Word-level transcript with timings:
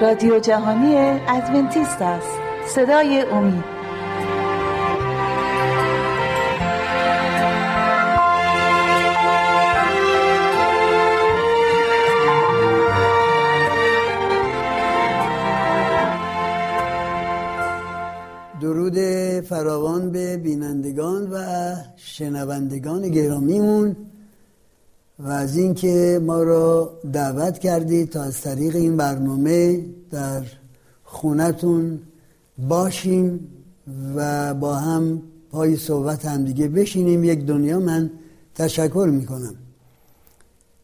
رادیو 0.00 0.38
جهانی 0.38 0.96
ادونتیست 1.28 2.02
است. 2.02 2.28
صدای 2.66 3.20
امید. 3.22 3.64
درود 18.60 18.98
فراوان 19.40 20.10
به 20.10 20.36
بینندگان 20.36 21.30
و 21.32 21.36
شنوندگان 21.96 23.08
گرامیمون. 23.08 23.96
و 25.18 25.28
از 25.28 25.56
اینکه 25.56 26.20
ما 26.22 26.42
را 26.42 26.98
دعوت 27.12 27.58
کردید 27.58 28.10
تا 28.10 28.22
از 28.22 28.40
طریق 28.40 28.76
این 28.76 28.96
برنامه 28.96 29.84
در 30.10 30.42
خونتون 31.04 32.00
باشیم 32.58 33.48
و 34.16 34.54
با 34.54 34.74
هم 34.74 35.22
پای 35.50 35.76
صحبت 35.76 36.24
هم 36.24 36.44
دیگه 36.44 36.68
بشینیم. 36.68 37.24
یک 37.24 37.46
دنیا 37.46 37.80
من 37.80 38.10
تشکر 38.54 39.08
می‌کنم. 39.12 39.54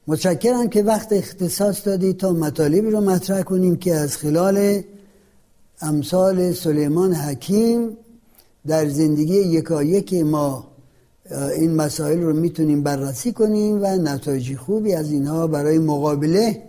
متشکرم 0.07 0.69
که 0.69 0.83
وقت 0.83 1.13
اختصاص 1.13 1.87
دادید 1.87 2.17
تا 2.17 2.33
مطالبی 2.33 2.91
رو 2.91 3.01
مطرح 3.01 3.43
کنیم 3.43 3.77
که 3.77 3.95
از 3.95 4.17
خلال 4.17 4.83
امثال 5.81 6.53
سلیمان 6.53 7.15
حکیم 7.15 7.97
در 8.67 8.89
زندگی 8.89 9.35
یکایک 9.35 10.15
ما 10.15 10.68
این 11.31 11.75
مسائل 11.75 12.21
رو 12.21 12.33
می‌تونیم 12.33 12.83
بررسی 12.83 13.33
کنیم 13.33 13.83
و 13.83 13.87
نتایج 13.87 14.57
خوبی 14.57 14.95
از 14.95 15.11
اینها 15.11 15.47
برای 15.47 15.79
مقابله 15.79 16.63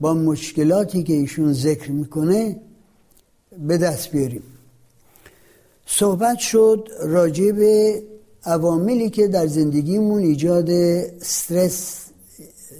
با 0.00 0.14
مشکلاتی 0.14 1.02
که 1.02 1.12
ایشون 1.12 1.52
ذکر 1.52 1.90
می‌کنه 1.90 2.60
به 3.66 3.78
دست 3.78 4.10
بیاریم. 4.10 4.42
صحبت 5.86 6.38
شد 6.38 6.88
راجع 7.02 7.52
به 7.52 8.02
عواملی 8.44 9.10
که 9.10 9.28
در 9.28 9.46
زندگیمون 9.46 10.22
ایجاد 10.22 10.70
استرس 10.70 12.04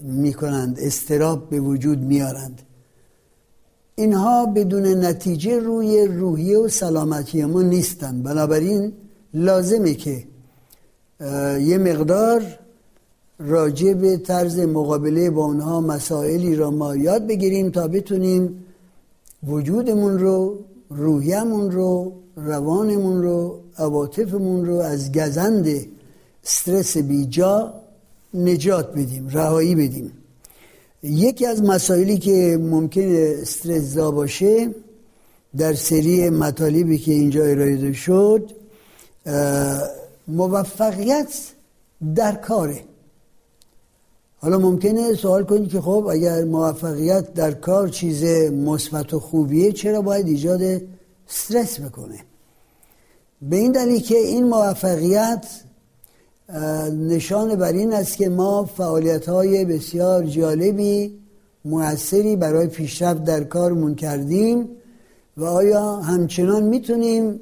می‌کنند 0.02 0.78
استراب 0.80 1.50
به 1.50 1.60
وجود 1.60 1.98
میارند 1.98 2.62
اینها 3.94 4.46
بدون 4.46 4.86
نتیجه 5.04 5.58
روی 5.58 6.06
روحیه 6.06 6.58
و 6.58 6.68
سلامتی 6.68 7.44
ما 7.44 7.62
نیستند. 7.62 8.22
بنابراین 8.22 8.92
لازمه 9.34 9.94
که 9.94 10.24
یه 11.60 11.78
مقدار 11.78 12.42
راجع 13.38 13.92
به 13.92 14.16
طرز 14.16 14.58
مقابله 14.58 15.30
با 15.30 15.44
اونها 15.44 15.80
مسائلی 15.80 16.56
را 16.56 16.70
ما 16.70 16.96
یاد 16.96 17.26
بگیریم 17.26 17.70
تا 17.70 17.88
بتونیم 17.88 18.64
وجودمون 19.46 20.18
رو 20.18 20.58
روحیمون 20.90 21.70
رو 21.70 22.12
روانمون 22.36 23.22
رو 23.22 23.60
عواطفمون 23.78 24.66
رو 24.66 24.74
از 24.76 25.12
گزند 25.12 25.86
استرس 26.44 26.96
بیجا 26.96 27.74
نجات 28.34 28.92
بدیم 28.92 29.28
رهایی 29.32 29.74
بدیم. 29.74 30.12
یکی 31.02 31.46
از 31.46 31.62
مسائلی 31.62 32.18
که 32.18 32.58
ممکن 32.60 33.02
استرس 33.42 33.96
باشه 33.96 34.74
در 35.56 35.74
سری 35.74 36.30
مطالبی 36.30 36.98
که 36.98 37.12
اینجا 37.12 37.44
ارائه 37.44 37.92
شد 37.92 38.50
موفقیت 40.28 41.52
در 42.14 42.34
کاره. 42.34 42.84
حالا 44.40 44.58
ممکنه 44.58 45.14
سوال 45.14 45.44
کنید 45.44 45.70
که 45.70 45.80
خب 45.80 46.08
اگر 46.10 46.44
موفقیت 46.44 47.34
در 47.34 47.52
کار 47.52 47.88
چیز 47.88 48.24
مثبت 48.50 49.14
و 49.14 49.20
خوبیه 49.20 49.72
چرا 49.72 50.02
باید 50.02 50.26
ایجاد 50.26 50.60
استرس 51.28 51.80
بکنه؟ 51.80 52.18
به 53.42 53.56
این 53.56 53.72
دلیل 53.72 54.00
که 54.00 54.18
این 54.18 54.44
موفقیت 54.44 55.46
نشان 56.92 57.54
بر 57.54 57.72
این 57.72 57.92
است 57.92 58.16
که 58.16 58.28
ما 58.28 58.64
فعالیت 58.64 59.28
های 59.28 59.64
بسیار 59.64 60.24
جالبی 60.24 61.18
موثری 61.64 62.36
برای 62.36 62.66
پیشرفت 62.66 63.24
در 63.24 63.44
کارمون 63.44 63.94
کردیم 63.94 64.68
و 65.36 65.44
آیا 65.44 65.96
همچنان 65.96 66.62
می‌تونیم 66.62 67.40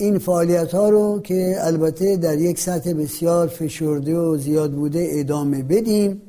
این 0.00 0.18
فعالیت 0.18 0.74
ها 0.74 0.88
رو 0.88 1.20
که 1.24 1.56
البته 1.60 2.16
در 2.16 2.38
یک 2.38 2.58
سطح 2.58 2.92
بسیار 2.92 3.46
فشرده 3.46 4.16
و 4.16 4.36
زیاد 4.36 4.72
بوده 4.72 5.08
ادامه 5.10 5.62
بدیم 5.62 6.22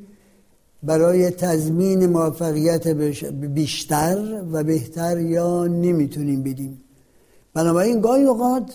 برای 0.82 1.30
تضمین 1.30 2.06
موفقیت 2.06 2.88
بیشتر 3.54 4.42
و 4.52 4.64
بهتر 4.64 5.20
یا 5.20 5.66
نمی‌تونیم 5.66 6.42
بدیم. 6.42 6.80
بنابراین 7.54 8.00
گاهی 8.00 8.24
اوقات 8.24 8.74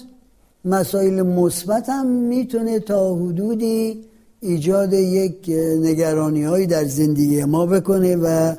مسائل 0.66 1.22
مثبت 1.22 1.90
هم 1.90 2.08
می‌تونه 2.08 2.80
تا 2.80 3.16
حدودی 3.16 4.06
ایجاد 4.40 4.94
یک 4.94 5.50
نگرانی 5.82 6.44
هایی 6.44 6.68
در 6.68 6.86
زندگی 6.86 7.44
ما 7.44 7.66
بکنه 7.66 8.16
و 8.16 8.56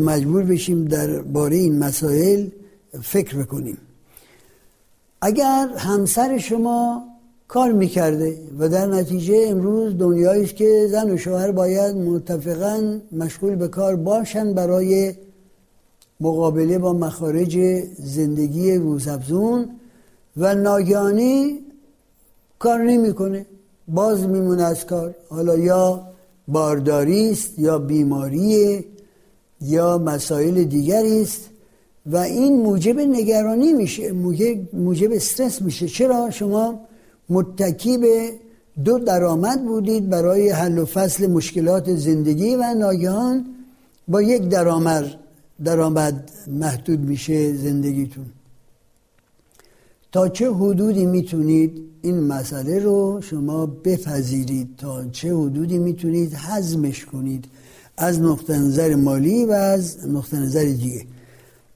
مجبور 0.00 0.42
بشیم 0.42 0.84
در 0.84 1.22
باره 1.22 1.56
این 1.56 1.78
مسائل 1.78 2.46
فکر 3.02 3.36
بکنیم. 3.36 3.78
اگر 5.20 5.68
همسر 5.76 6.38
شما 6.38 7.04
کار 7.48 7.72
می‌کرده 7.72 8.38
و 8.58 8.68
در 8.68 8.86
نتیجه 8.86 9.46
امروز 9.48 9.98
دنیایی 9.98 10.44
است 10.44 10.56
که 10.56 10.86
زن 10.90 11.10
و 11.10 11.16
شوهر 11.16 11.50
باید 11.50 11.96
متفقا 11.96 13.00
مشغول 13.12 13.54
به 13.54 13.68
کار 13.68 13.96
باشن 13.96 14.54
برای 14.54 15.14
مقابله 16.20 16.78
با 16.78 16.92
مخارج 16.92 17.58
زندگی 17.98 18.74
روزافزون 18.74 19.70
و 20.36 20.54
ناگهانی 20.54 21.60
کار 22.58 22.82
نمی‌کنه. 22.82 23.46
باز 23.88 24.28
میمونه 24.28 24.62
از 24.62 24.86
کار. 24.86 25.14
حالا 25.28 25.56
یا 25.56 26.02
بارداری 26.48 27.30
است 27.30 27.58
یا 27.58 27.78
بیماری 27.78 28.84
یا 29.60 29.98
مسائل 29.98 30.64
دیگری 30.64 31.22
است. 31.22 31.50
و 32.06 32.16
این 32.16 32.62
موجب 32.62 33.00
نگرانی 33.00 33.72
میشه 33.72 34.12
موجب 34.72 35.12
استرس 35.12 35.62
میشه. 35.62 35.88
چرا؟ 35.88 36.30
شما 36.30 36.80
متکی 37.28 37.98
به 37.98 38.32
دو 38.84 38.98
درآمد 38.98 39.64
بودید 39.64 40.08
برای 40.08 40.48
حل 40.48 40.78
و 40.78 40.84
فصل 40.84 41.26
مشکلات 41.26 41.94
زندگی 41.94 42.56
و 42.56 42.74
ناگهان 42.74 43.46
با 44.08 44.22
یک 44.22 44.48
درآمد 44.48 45.04
درآمد 45.64 46.30
محدود 46.46 47.00
میشه 47.00 47.56
زندگیتون. 47.56 48.26
تا 50.12 50.28
چه 50.28 50.52
حدودی 50.52 51.06
می‌تونید 51.06 51.82
این 52.02 52.20
مسئله 52.20 52.78
رو 52.78 53.20
شما 53.20 53.66
بپذیرید؟ 53.66 54.68
تا 54.78 55.04
چه 55.08 55.34
حدودی 55.34 55.78
می‌تونید 55.78 56.34
حزمش 56.34 57.04
کنید؟ 57.04 57.44
از 57.96 58.20
نقطه 58.20 58.58
نظر 58.58 58.94
مالی 58.94 59.44
و 59.44 59.52
از 59.52 60.08
نقطه 60.08 60.36
نظر 60.36 60.64
دیگه. 60.64 61.02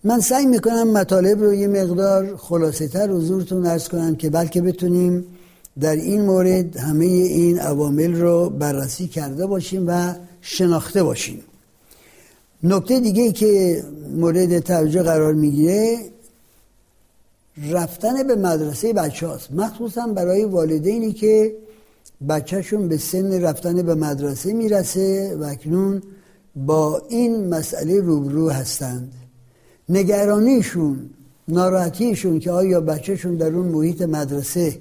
من 0.05 0.21
سعی 0.21 0.47
می‌کنم 0.47 0.93
مطالب 0.93 1.43
رو 1.43 1.55
یه 1.55 1.69
مقدار 1.69 2.37
خلاصه 2.37 2.89
تر 2.89 3.11
حضورتون 3.11 3.67
ارز 3.67 3.89
کنم 3.89 4.17
که 4.17 4.31
بلکه 4.31 4.63
بتونیم 4.63 5.25
در 5.81 5.97
این 5.97 6.21
مورد 6.21 6.77
همه 6.77 7.05
این 7.05 7.59
عوامل 7.59 8.15
رو 8.15 8.51
بررسی 8.51 9.09
کرده 9.09 9.47
باشیم 9.47 9.85
و 9.89 10.15
شناخته 10.41 11.03
باشیم. 11.03 11.43
نکته 12.63 13.01
دیگه 13.01 13.33
که 13.33 13.85
مورد 14.17 14.59
توجه 14.59 15.03
قرار 15.03 15.35
می‌گیره 15.35 15.99
رفتن 17.71 18.27
به 18.27 18.37
مدرسه 18.37 18.93
بچه 18.93 19.27
هاست 19.27 19.53
مخصوصا 19.53 20.07
برای 20.07 20.45
والدینی 20.45 21.13
که 21.13 21.55
بچهشون 22.29 22.89
به 22.89 22.97
سن 22.97 23.43
رفتن 23.43 23.83
به 23.83 23.95
مدرسه 23.95 24.53
می‌رسه 24.53 25.37
و 25.41 25.45
اکنون 25.45 26.03
با 26.57 27.03
این 27.09 27.49
مسئله 27.49 28.01
روبرو 28.01 28.51
هستند. 28.51 29.13
نگرانیشون 29.91 31.11
ناراحتیشون 31.49 32.39
که 32.39 32.51
آیا 32.51 32.81
بچهشون 32.81 33.35
در 33.35 33.53
اون 33.53 33.67
محیط 33.67 34.03
مدرسه 34.03 34.79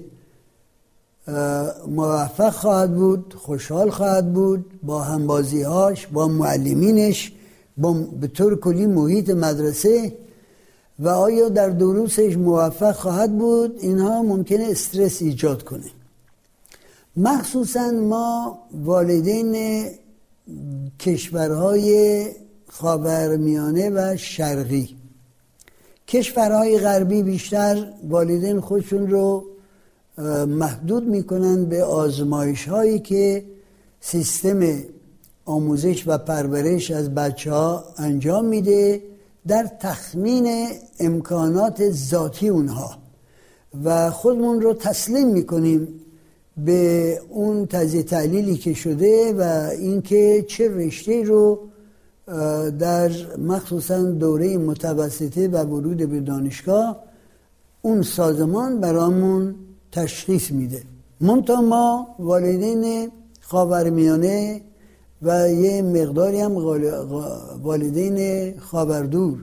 موفق 1.88 2.50
خواهد 2.50 2.94
بود 2.94 3.34
خوشحال 3.38 3.90
خواهد 3.90 4.32
بود 4.32 4.64
با 4.82 5.02
همبازیهاش 5.02 6.06
با 6.06 6.28
معلمینش 6.28 7.32
با 7.76 7.92
به 7.92 8.26
طور 8.26 8.60
کلی 8.60 8.86
محیط 8.86 9.30
مدرسه 9.30 10.12
و 10.98 11.08
آیا 11.08 11.48
در 11.48 11.68
دروسش 11.68 12.36
موفق 12.36 12.92
خواهد 12.92 13.38
بود؟ 13.38 13.78
اینها 13.80 14.22
ممکنه 14.22 14.66
استرس 14.70 15.22
ایجاد 15.22 15.62
کنه. 15.62 15.90
مخصوصا 17.16 17.90
ما 17.90 18.58
والدین 18.84 19.84
کشورهای 21.00 22.26
خاورمیانه 22.68 23.90
و 23.90 24.16
شرقی 24.16 24.99
کشورهای 26.10 26.78
غربی 26.78 27.22
بیشتر 27.22 27.92
والدین 28.08 28.60
خودشون 28.60 29.10
رو 29.10 29.44
محدود 30.46 31.06
می‌کنن 31.06 31.64
به 31.64 31.84
آزمایش 31.84 32.68
هایی 32.68 32.98
که 32.98 33.44
سیستم 34.00 34.60
آموزش 35.44 36.04
و 36.06 36.18
پرورش 36.18 36.90
از 36.90 37.14
بچه 37.14 37.52
ها 37.52 37.84
انجام 37.98 38.44
میده 38.44 39.02
در 39.46 39.70
تخمین 39.80 40.68
امکانات 41.00 41.90
ذاتی 41.90 42.48
اونها. 42.48 42.90
و 43.84 44.10
خودمون 44.10 44.60
رو 44.60 44.74
تسلیم 44.74 45.28
می‌کنیم 45.28 45.88
به 46.56 47.20
اون 47.28 47.66
تجزیه 47.66 48.02
تحلیلی 48.02 48.56
که 48.56 48.74
شده 48.74 49.32
و 49.32 49.70
اینکه 49.78 50.44
چه 50.48 50.68
رشته 50.68 51.22
رو 51.22 51.69
در 52.78 53.10
مخصوصا 53.38 54.02
دوره 54.02 54.58
متوسطه 54.58 55.48
و 55.48 55.56
ورود 55.56 56.10
به 56.10 56.20
دانشگاه 56.20 57.02
اون 57.82 58.02
سازمان 58.02 58.80
برامون 58.80 59.54
تشخیص 59.92 60.50
میده. 60.50 60.82
منتها 61.20 61.60
ما 61.60 62.08
والدین 62.18 63.10
خاورمیانه 63.40 64.60
و 65.22 65.48
یه 65.48 65.82
مقداری 65.82 66.40
هم 66.40 66.54
والدین 67.62 68.58
خاوردور. 68.58 69.38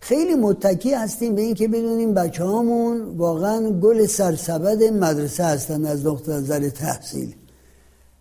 خیلی 0.00 0.34
متکی 0.34 0.94
هستیم 0.94 1.34
به 1.34 1.42
اینکه 1.42 1.68
بدونیم 1.68 2.14
بچه 2.14 2.44
هامون 2.44 3.00
واقعا 3.16 3.70
گل 3.70 4.06
سرسبد 4.06 4.82
مدرسه 4.82 5.44
هستن 5.44 5.84
از 5.84 6.06
نظر 6.28 6.68
تحصیل. 6.68 7.34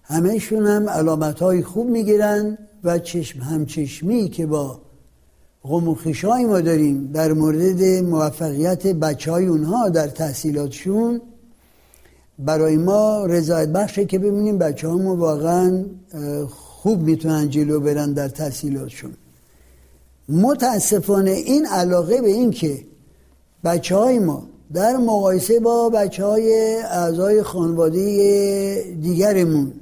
همهشون 0.04 0.66
هم 0.66 0.90
علامت 0.90 1.40
های 1.40 1.64
خوب 1.64 1.88
می‌گیرن. 1.88 2.58
و 2.84 3.00
چشم 3.00 3.40
همچشمی 3.40 4.30
که 4.30 4.46
با 4.46 4.80
غم 5.64 5.88
و 5.88 5.96
خشای 5.96 6.46
ما 6.46 6.62
داریم 6.62 7.12
در 7.14 7.34
مورد 7.34 7.84
موفقیت 7.84 8.88
بچه 8.88 9.32
های 9.32 9.46
اونها 9.46 9.90
در 9.90 10.08
تحصیلاتشون 10.08 11.22
برای 12.40 12.78
ما 12.78 13.26
رضایت 13.26 13.70
بخشه 13.70 14.06
که 14.06 14.20
ببینیم 14.20 14.58
بچه 14.58 14.88
ما 14.88 15.16
واقعا 15.16 15.86
خوب 16.50 17.02
می‌تونن 17.02 17.50
جلو 17.50 17.80
برن 17.80 18.14
در 18.14 18.28
تحصیلاتشون. 18.28 19.14
متاسفانه 20.30 21.32
این 21.32 21.66
علاقه 21.66 22.22
به 22.22 22.28
این 22.28 22.52
که 22.52 22.84
بچه 23.64 23.96
های 23.96 24.20
ما 24.20 24.48
در 24.74 24.98
مقایسه 24.98 25.60
با 25.60 25.90
بچه 25.90 26.26
های 26.26 26.76
اعضای 26.82 27.44
خانواده 27.44 28.98
دیگرمون 29.02 29.74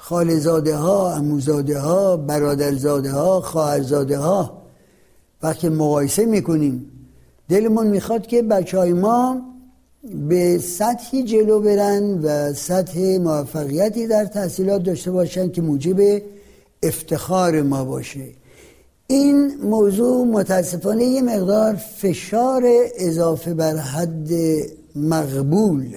خالزاده 0.00 0.76
ها، 0.76 1.14
اموزاده 1.14 1.78
ها، 1.78 2.16
برادرزاده 2.16 3.10
ها، 3.10 3.40
خواهرزاده 3.40 4.18
ها 4.18 4.62
وقتی 5.42 5.68
مقایسه 5.68 6.26
می‌کنیم 6.26 6.90
دلمون 7.48 7.86
می‌خواد 7.86 8.26
که 8.26 8.42
بچه 8.42 8.78
های 8.78 8.92
ما 8.92 9.42
به 10.28 10.58
سطحی 10.58 11.22
جلو 11.22 11.60
برن 11.60 12.20
و 12.22 12.52
سطح 12.52 13.18
موفقیتی 13.18 14.06
در 14.06 14.24
تحصیلات 14.24 14.82
داشته 14.82 15.10
باشن 15.10 15.50
که 15.50 15.62
موجب 15.62 16.22
افتخار 16.82 17.62
ما 17.62 17.84
باشه. 17.84 18.26
این 19.06 19.54
موضوع 19.62 20.26
متاسفانه 20.26 21.04
یه 21.04 21.22
مقدار 21.22 21.74
فشار 21.74 22.62
اضافه 22.98 23.54
بر 23.54 23.76
حد 23.76 24.28
مقبول 24.96 25.96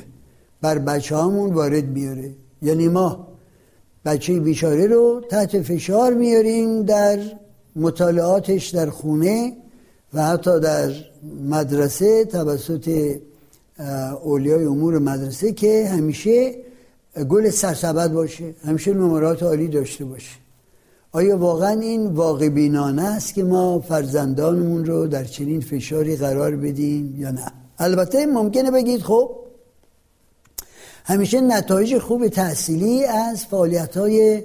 بر 0.61 0.79
بچه 0.79 1.15
هامون 1.15 1.53
وارد 1.53 1.85
میاره 1.85 2.31
یعنی 2.61 2.87
ما 2.87 3.27
بچه 4.05 4.39
بیچاره 4.39 4.87
رو 4.87 5.21
تحت 5.29 5.61
فشار 5.61 6.13
میاریم 6.13 6.83
در 6.83 7.19
مطالعاتش 7.75 8.67
در 8.69 8.89
خونه 8.89 9.53
و 10.13 10.23
حتی 10.23 10.59
در 10.59 10.91
مدرسه 11.49 12.25
توسط 12.25 13.15
اولیای 14.23 14.65
امور 14.65 14.99
مدرسه 14.99 15.51
که 15.51 15.87
همیشه 15.87 16.55
گل 17.29 17.49
سرسبد 17.49 18.11
باشه 18.11 18.53
همیشه 18.65 18.93
نمرات 18.93 19.43
عالی 19.43 19.67
داشته 19.67 20.05
باشه. 20.05 20.41
آیا 21.11 21.37
واقعا 21.37 21.79
این 21.79 22.07
واقع 22.07 22.49
بینانه 22.49 23.03
است 23.03 23.33
که 23.33 23.43
ما 23.43 23.79
فرزندانمون 23.79 24.85
رو 24.85 25.07
در 25.07 25.23
چنین 25.23 25.61
فشاری 25.61 26.15
قرار 26.15 26.55
بدیم 26.55 27.15
یا 27.17 27.31
نه؟ 27.31 27.51
البته 27.77 28.25
ممکنه 28.25 28.71
بگید 28.71 29.01
خب 29.01 29.29
همیشه 31.05 31.41
نتایج 31.41 31.97
خوب 31.97 32.27
تحصیلی 32.27 33.03
از 33.05 33.45
فعالیت 33.45 33.97
های 33.97 34.43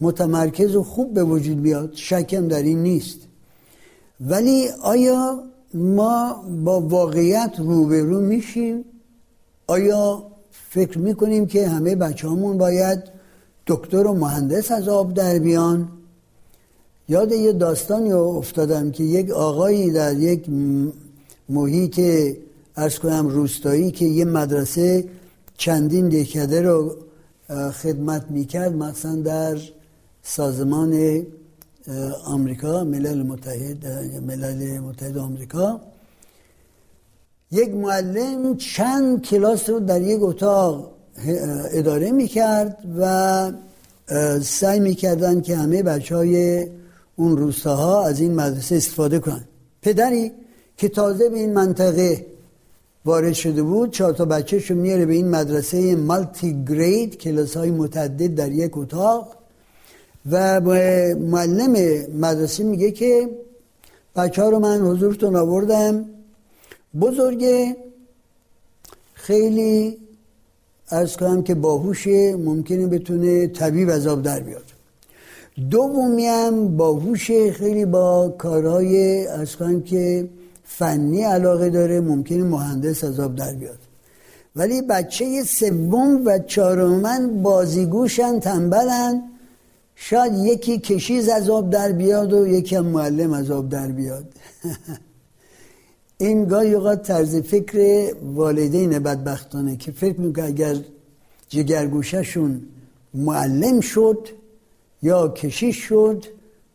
متمرکز 0.00 0.76
و 0.76 0.82
خوب 0.82 1.14
به 1.14 1.24
وجود 1.24 1.62
بیاد. 1.62 1.90
شکم 1.94 2.48
در 2.48 2.62
این 2.62 2.82
نیست. 2.82 3.18
ولی 4.20 4.68
آیا 4.82 5.42
ما 5.74 6.44
با 6.64 6.80
واقعیت 6.80 7.54
روبرو 7.58 8.20
میشیم؟ 8.20 8.84
آیا 9.66 10.26
فکر 10.70 10.98
می‌کنیم 10.98 11.46
که 11.46 11.68
همه 11.68 11.96
بچه 11.96 12.28
همون 12.28 12.58
باید 12.58 12.98
دکتر 13.66 14.06
و 14.06 14.14
مهندس 14.14 14.72
از 14.72 14.88
آب 14.88 15.14
در 15.14 15.38
بیان؟ 15.38 15.88
یاد 17.08 17.32
یه 17.32 17.52
داستانی 17.52 18.12
افتادم 18.12 18.90
که 18.90 19.04
یک 19.04 19.30
آقایی 19.30 19.90
در 19.90 20.14
یک 20.14 20.46
محیط 21.48 22.00
ارز 22.76 22.98
کنم 22.98 23.28
روستایی 23.28 23.90
که 23.90 24.04
یه 24.04 24.24
مدرسه 24.24 25.04
چندین 25.56 26.08
دهکده 26.08 26.62
رو 26.62 26.96
خدمت 27.82 28.24
می‌کرد 28.30 28.72
مثلا 28.72 29.14
در 29.14 29.58
سازمان 30.22 31.22
آمریکا 32.24 32.84
ملل 32.84 33.22
متحد 33.22 33.86
ملل 34.26 34.78
متحد 34.78 35.18
آمریکا. 35.18 35.80
یک 37.50 37.70
معلم 37.70 38.56
چند 38.56 39.22
کلاس 39.22 39.70
رو 39.70 39.80
در 39.80 40.02
یک 40.02 40.18
اتاق 40.22 40.92
اداره 41.72 42.10
می‌کرد 42.10 42.78
و 43.00 43.52
سعی 44.42 44.80
می‌کردن 44.80 45.40
که 45.40 45.56
همه 45.56 45.82
بچه 45.82 46.16
های 46.16 46.66
اون 47.16 47.36
روستاها 47.36 48.06
از 48.06 48.20
این 48.20 48.34
مدرسه 48.34 48.76
استفاده 48.76 49.18
کنن. 49.18 49.44
پدری 49.82 50.32
که 50.76 50.88
تازه 50.88 51.28
به 51.28 51.38
این 51.38 51.52
منطقه 51.52 52.26
وارد 53.06 53.32
شده 53.32 53.62
بود 53.62 53.90
چهار 53.92 54.12
تا 54.12 54.24
بچهشو 54.24 54.74
میاره 54.74 55.06
به 55.06 55.14
این 55.14 55.28
مدرسه 55.28 55.96
مالتی 55.96 56.64
گرید 56.68 57.18
کلاس 57.18 57.56
های 57.56 57.70
متعدد 57.70 58.34
در 58.34 58.52
یک 58.52 58.78
اتاق. 58.78 59.36
و 60.30 60.60
معلم 61.14 61.72
مدرسه 62.14 62.64
میگه 62.64 62.90
که 62.90 63.30
بچه 64.16 64.42
ها 64.42 64.48
رو 64.48 64.58
من 64.58 64.80
حضورتون 64.80 65.36
آوردم. 65.36 66.04
بزرگه 67.00 67.76
خیلی 69.14 69.96
ارز 70.90 71.16
کنم 71.16 71.42
که 71.42 71.54
باهوشه 71.54 72.36
ممکنه 72.36 72.86
بتونه 72.86 73.46
طبیب 73.46 73.90
آب 73.90 74.22
در 74.22 74.40
بیاد. 74.40 74.64
دومی 75.70 76.26
هم 76.26 76.76
باهوشه 76.76 77.52
خیلی 77.52 77.84
با 77.84 78.34
کارهای 78.38 79.26
ارز 79.26 79.56
کنم 79.56 79.82
که 79.82 80.28
فنی 80.66 81.22
علاقه 81.22 81.70
داره 81.70 82.00
ممکنه 82.00 82.44
مهندس 82.44 83.04
از 83.04 83.20
آب 83.20 83.34
در 83.34 83.54
بیاد. 83.54 83.78
ولی 84.56 84.82
بچه 84.82 85.42
سوم 85.42 86.22
و 86.26 86.38
چهارم 86.38 87.00
من 87.00 87.42
بازیگوشن 87.42 88.40
تنبلن. 88.40 89.22
شاید 89.94 90.32
یکی 90.34 90.78
کشیز 90.78 91.28
از 91.28 91.50
آب 91.50 91.70
در 91.70 91.92
بیاد 91.92 92.32
و 92.32 92.46
یکی 92.46 92.76
هم 92.76 92.86
معلم 92.86 93.32
از 93.32 93.50
آب 93.50 93.68
در 93.68 93.88
بیاد. 93.88 94.24
این 96.18 96.44
گاهی 96.44 96.74
اوقات 96.74 97.02
طرز 97.02 97.36
فکر 97.36 98.12
والدین 98.34 98.98
بدبختانه 98.98 99.76
که 99.76 99.92
فکر 99.92 100.20
می‌کنه 100.20 100.44
اگر 100.44 100.76
جگرگوششون 101.48 102.62
معلم 103.14 103.80
شد 103.80 104.28
یا 105.02 105.28
کشیش 105.28 105.76
شد 105.76 106.24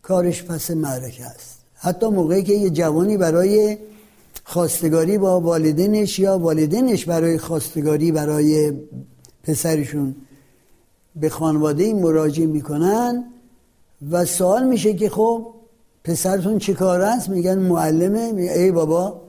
کارش 0.02 0.44
پس 0.44 0.72
معرکه 0.72 1.26
است. 1.26 1.61
حتی 1.84 2.08
موقعی 2.08 2.44
که 2.44 2.54
یه 2.54 2.70
جوانی 2.70 3.18
برای 3.18 3.78
خواستگاری 4.44 5.18
با 5.18 5.40
والدینش 5.40 6.20
یا 6.20 6.38
والدینش 6.38 7.06
برای 7.06 7.38
خواستگاری 7.38 8.12
برای 8.12 8.74
پسرشون 9.44 10.16
به 11.16 11.30
خانواده 11.30 11.94
مراجعه 11.94 12.46
می‌کنن 12.46 13.24
و 14.12 14.26
سوال 14.26 14.68
میشه 14.68 14.94
که 14.94 15.10
خب 15.10 15.48
پسرتون 16.04 16.58
چه 16.58 16.74
کار 16.74 17.02
است؟ 17.02 17.30
میگن 17.30 17.60
معلمه. 17.60 18.32
میگن 18.32 18.54
ای 18.54 18.72
بابا 18.72 19.22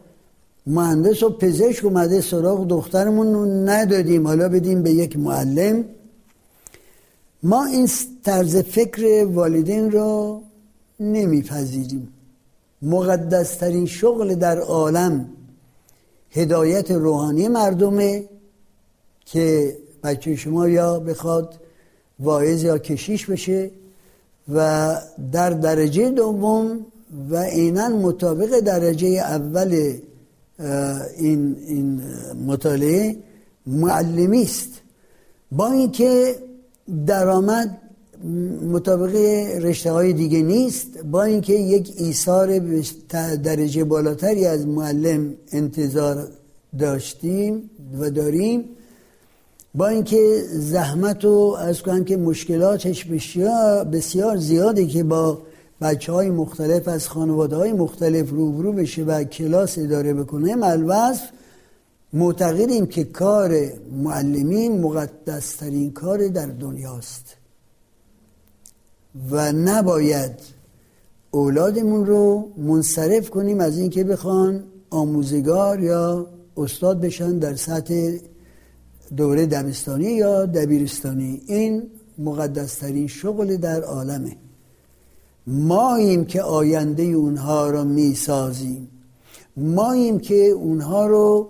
مهندس 0.67 1.23
و 1.23 1.31
پزشک 1.31 1.85
اومده 1.85 2.21
سراغ 2.21 2.69
دخترمون 2.69 3.69
ندادیم. 3.69 4.27
حالا 4.27 4.49
بدیم 4.49 4.83
به 4.83 4.91
یک 4.91 5.17
معلم. 5.17 5.85
ما 7.43 7.65
این 7.65 7.89
طرز 8.25 8.57
فکر 8.57 9.25
والدین 9.25 9.91
رو 9.91 10.43
نمیپذیریم. 11.01 12.12
مقدسترین 12.83 13.87
شغل 13.87 14.35
در 14.35 14.59
عالم 14.59 15.29
هدایت 16.31 16.91
روحانی 16.91 17.49
مردمه 17.49 18.25
که 19.25 19.77
بچه 20.05 20.37
شما 20.37 20.69
یا 20.69 20.99
بخواد 20.99 21.55
واعظ 22.21 22.63
یا 22.63 22.79
کشیش 22.79 23.27
بشه 23.27 23.71
و 24.55 24.97
در 25.33 25.51
درجه 25.51 26.11
دوم 26.11 26.87
و 27.31 27.43
عینا 27.43 27.89
مطابق 27.89 28.61
درجه 28.61 29.09
اول 29.09 29.99
این, 31.19 31.57
این 31.67 32.03
مطالعه 32.47 33.17
معلمی 33.67 34.43
است. 34.43 34.71
با 35.53 35.73
اینکه 35.73 36.37
درآمد 37.07 37.79
مطابق 38.73 39.15
رشته 39.65 39.93
های 39.93 40.13
دیگه 40.13 40.43
نیست 40.43 40.99
با 40.99 41.23
اینکه 41.23 41.53
یک 41.53 41.95
ایثار 41.97 42.59
درجه 43.37 43.85
بالاتری 43.85 44.47
از 44.47 44.67
معلم 44.67 45.35
انتظار 45.53 46.29
داشتیم 46.79 47.71
و 47.99 48.11
داریم. 48.11 48.65
با 49.75 49.89
اینکه 49.89 50.43
زحمت 50.51 51.25
و 51.25 51.57
از 51.61 51.83
کنم 51.83 52.05
که 52.05 52.17
مشکلاتش 52.17 53.05
بسیار, 53.05 53.85
بسیار 53.85 54.37
زیاده 54.37 54.87
که 54.87 55.05
با 55.05 55.39
بچه 55.81 56.13
های 56.13 56.31
مختلف 56.31 56.89
از 56.89 57.09
خانواده 57.09 57.57
های 57.57 57.73
مختلف 57.73 58.31
روبرو 58.31 58.73
بشه 58.73 59.03
و 59.03 59.25
کلاس 59.25 59.79
اداره 59.79 60.15
بکنه 60.15 60.67
الوصف 60.67 61.29
معتقدیم 62.13 62.87
که 62.87 63.05
کار 63.05 63.73
معلمین 63.93 64.81
مقدسترین 64.81 65.93
کار 65.93 66.29
در 66.29 66.47
دنیاست. 66.47 67.42
و 69.31 69.53
نباید 69.53 70.33
اولادمون 71.31 72.07
رو 72.07 72.49
منصرف 72.57 73.31
کنیم 73.31 73.61
از 73.61 73.79
اینکه 73.79 74.05
بخوان 74.05 74.65
آموزگار 74.91 75.81
یا 75.81 76.27
استاد 76.57 77.01
بشن 77.01 77.39
در 77.39 77.55
سطح 77.55 78.17
دوره 79.17 79.47
دبستانی 79.47 80.05
یا 80.05 80.47
دبیرستانی. 80.47 81.43
این 81.47 81.83
مقدسترین 82.19 83.07
شغل 83.07 83.57
در 83.57 83.83
عالمه. 83.83 84.37
ماییم 85.47 86.25
که 86.25 86.43
آینده 86.43 87.03
اونها 87.03 87.71
رو 87.71 87.85
می‌سازیم. 87.85 88.89
ماییم 89.57 90.19
که 90.19 90.35
اونها 90.35 91.07
رو 91.07 91.49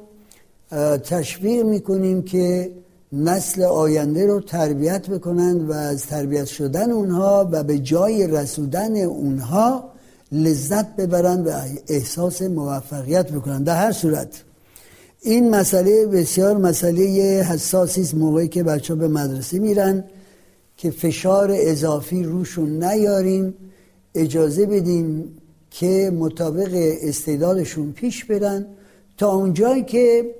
تشویق 1.04 1.66
می‌کنیم 1.66 2.22
که 2.22 2.72
نسل 3.12 3.62
آینده 3.62 4.26
رو 4.26 4.40
تربیت 4.40 5.10
بکنند 5.10 5.70
و 5.70 5.72
از 5.72 6.06
تربیت 6.06 6.44
شدن 6.44 6.90
اونها 6.90 7.48
و 7.52 7.62
به 7.62 7.78
جای 7.78 8.26
رسودن 8.26 8.96
اونها 8.96 9.92
لذت 10.32 10.96
ببرند 10.96 11.46
و 11.46 11.50
احساس 11.88 12.42
موفقیت 12.42 13.32
بکنند. 13.32 13.64
در 13.64 13.76
هر 13.76 13.92
صورت 13.92 14.42
این 15.20 15.50
مسئله 15.50 16.06
بسیار 16.06 16.56
مسئله 16.56 17.02
حساسی 17.50 18.00
است 18.00 18.14
موقعی 18.14 18.48
که 18.48 18.62
بچه 18.62 18.94
به 18.94 19.08
مدرسه 19.08 19.58
میرن 19.58 20.04
که 20.76 20.90
فشار 20.90 21.50
اضافی 21.54 22.22
روشون 22.22 22.84
نیاریم. 22.84 23.54
اجازه 24.14 24.66
بدیم 24.66 25.38
که 25.70 26.12
مطابق 26.18 26.96
استعدادشون 27.02 27.92
پیش 27.92 28.24
برن. 28.24 28.66
تا 29.18 29.32
اونجایی 29.32 29.84
که 29.84 30.34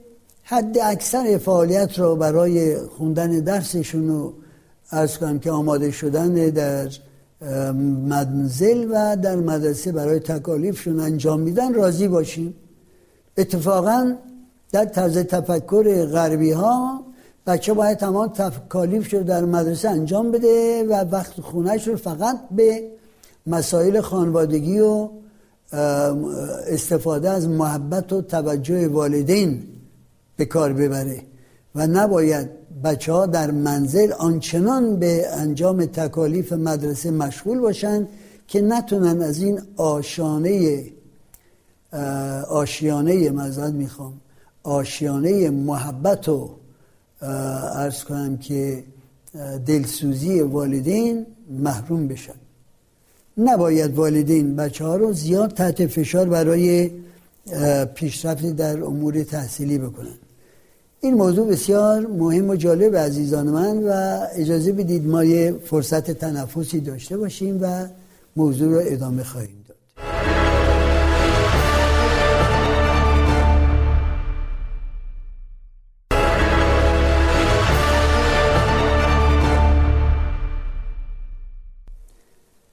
حد 0.53 0.79
اکثر 0.79 1.39
فعالیت 1.39 1.99
رو 1.99 2.17
برای 2.17 2.77
خوندن 2.77 3.31
درسشون 3.31 4.09
رو 4.09 4.33
ارز 4.91 5.19
کنم 5.19 5.39
که 5.39 5.51
آماده 5.51 5.91
شدن 5.91 6.35
در 6.35 6.89
منزل 8.09 8.87
و 8.91 9.17
در 9.17 9.37
مدرسه 9.37 9.93
برای 9.93 10.21
تکالیفشون 10.21 11.01
انجام 11.01 11.41
میدن 11.41 11.75
راضی 11.75 12.09
باشیم. 12.09 12.55
اتفاقا 13.37 14.15
در 14.73 14.85
طرز 14.85 15.19
تفکر 15.19 16.07
غربی 16.07 16.51
ها 16.51 17.05
بچه 17.47 17.73
باید 17.73 17.99
تمام 17.99 18.29
تکالیفش 18.29 19.15
رو 19.15 19.23
در 19.23 19.45
مدرسه 19.45 19.89
انجام 19.91 20.31
بده 20.31 20.85
و 20.85 20.93
وقت 20.93 21.41
خونهش 21.41 21.89
رو 21.89 21.97
فقط 21.97 22.39
به 22.51 22.91
مسائل 23.47 24.01
خانوادگی 24.01 24.81
و 24.81 25.09
استفاده 26.67 27.31
از 27.31 27.49
محبت 27.49 28.13
و 28.13 28.23
توجه 28.23 28.89
والدین 28.89 29.72
به 30.37 30.45
کار 30.45 30.73
ببره 30.73 31.23
و 31.75 31.87
نباید 31.87 32.49
بچه 32.85 33.13
ها 33.13 33.27
در 33.27 33.51
منزل 33.51 34.13
آنچنان 34.13 34.97
به 34.97 35.27
انجام 35.33 35.85
تکالیف 35.85 36.53
مدرسه 36.53 37.11
مشغول 37.11 37.59
باشند 37.59 38.09
که 38.49 38.61
نتونن 38.61 39.23
از 39.23 39.43
این 39.43 39.61
آشانه 39.77 40.85
آشیانه 42.49 43.31
مزد 43.31 43.75
می‌خوام 43.75 44.21
آشیانه 44.63 45.51
محبت 45.51 46.29
و 46.29 46.51
ارز 47.75 48.05
کنم 48.05 48.37
که 48.37 48.85
دلسوزی 49.67 50.41
والدین 50.41 51.27
محروم 51.51 52.09
بشن. 52.09 52.35
نباید 53.37 53.95
والدین 53.95 54.57
بچه 54.57 54.85
ها 54.85 54.97
رو 54.97 55.13
زیاد 55.13 55.51
تحت 55.51 55.87
فشار 55.87 56.29
برای 56.29 56.91
پیشرفت 57.95 58.47
در 58.47 58.85
امور 58.85 59.23
تحصیلی 59.23 59.79
بکنن. 59.79 60.19
این 61.01 61.15
موضوع 61.15 61.47
بسیار 61.49 62.07
مهم 62.07 62.51
و 62.51 62.57
جالب 62.57 62.97
عزیزان 62.97 63.47
من 63.47 63.83
و 63.89 64.21
اجازه 64.35 64.73
بدید 64.73 65.07
ما 65.07 65.25
یه 65.25 65.53
فرصت 65.65 66.11
تنفسی 66.11 66.81
داشته 66.81 67.17
باشیم 67.17 67.59
و 67.63 67.87
موضوع 68.37 68.69
رو 68.69 68.81
ادامه 68.85 69.25
خواهیم 69.25 69.65
داد. 69.69 69.77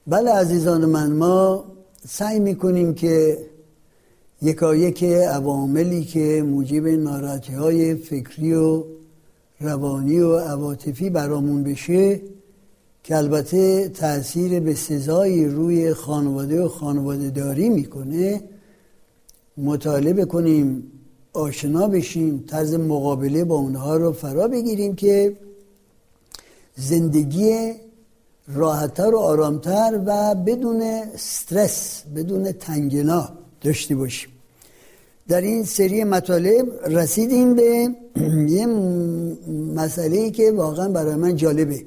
بله 0.06 0.30
عزیزان 0.30 0.84
من 0.84 1.12
ما 1.12 1.64
سعی 2.08 2.40
می‌کنیم 2.40 2.94
که 2.94 3.38
یکایک 4.42 5.04
عواملی 5.04 6.04
که 6.04 6.44
موجب 6.46 6.86
ناراحتی 6.86 7.52
های 7.52 7.94
فکری 7.94 8.54
و 8.54 8.84
روانی 9.60 10.20
و 10.20 10.38
عواطفی 10.38 11.10
برامون 11.10 11.62
بشه 11.62 12.20
که 13.04 13.16
البته 13.16 13.88
تاثیر 13.88 14.60
به 14.60 14.74
سزایی 14.74 15.44
روی 15.44 15.94
خانواده 15.94 16.62
و 16.62 16.68
خانواده 16.68 17.30
داری 17.30 17.68
می‌کنه 17.68 18.42
مطالبه 19.56 20.24
کنیم 20.24 20.82
آشنا 21.32 21.88
بشیم 21.88 22.44
طرز 22.48 22.74
مقابله 22.74 23.44
با 23.44 23.54
اونها 23.54 23.96
رو 23.96 24.12
فرا 24.12 24.48
بگیریم 24.48 24.94
که 24.94 25.36
زندگی 26.76 27.72
راحتتر 28.48 29.14
و 29.14 29.18
آرامتر 29.18 30.00
و 30.06 30.34
بدون 30.34 30.82
استرس 30.82 32.02
بدون 32.16 32.52
تنگنا 32.52 33.39
داشته 33.60 33.94
باشیم 33.94 34.30
در 35.28 35.40
این 35.40 35.64
سری 35.64 36.04
مطالب 36.04 36.66
رسیدیم 36.86 37.54
به 37.54 37.88
یه 38.56 38.66
مسئله 39.74 40.30
که 40.30 40.52
واقعا 40.52 40.88
برای 40.88 41.14
من 41.14 41.36
جالبه. 41.36 41.84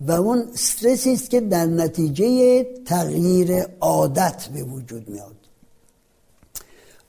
و 0.00 0.12
اون 0.12 0.44
استرسی 0.52 1.12
است 1.12 1.30
که 1.30 1.40
در 1.40 1.66
نتیجه 1.66 2.62
تغییر 2.84 3.62
عادت 3.80 4.48
به 4.54 4.62
وجود 4.62 5.08
میاد. 5.08 5.36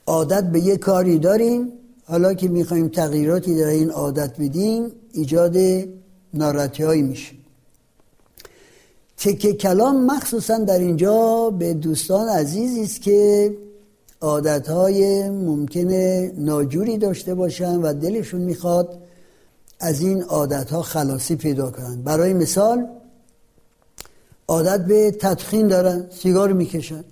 عادت 0.06 0.44
به 0.44 0.60
یه 0.60 0.78
کاری 0.78 1.20
داریم 1.20 1.72
حالا 2.06 2.34
که 2.34 2.48
می‌خوایم 2.48 2.88
تغییراتی 2.88 3.56
در 3.56 3.68
این 3.68 3.90
عادت 3.90 4.40
بدیم 4.40 4.92
ایجاد 5.14 5.58
ناراحتی 6.34 6.84
هایی 6.84 7.04
تکه 9.24 9.53
کلام 9.53 10.06
مخصوصا 10.06 10.58
در 10.58 10.80
اینجا 10.80 11.50
به 11.50 11.74
دوستان 11.74 12.30
عزیزی 12.30 12.84
است 12.84 13.01
که 13.01 13.51
عادتهای 14.22 15.30
ممکنه 15.30 16.34
ناجوری 16.38 16.98
داشته 16.98 17.36
باشن 17.36 17.75
و 17.82 17.94
دلشون 17.94 18.42
می‌خواد 18.42 19.00
از 19.80 20.01
این 20.01 20.22
عادتها 20.24 20.82
خلاصی 20.82 21.36
پیدا 21.36 21.72
کنن. 21.72 22.01
برای 22.01 22.34
مثال 22.34 22.88
عادت 24.48 24.86
به 24.86 25.12
تدخین 25.12 25.68
دارن 25.68 26.06
سیگار 26.22 26.53
می‌کشن. 26.53 27.03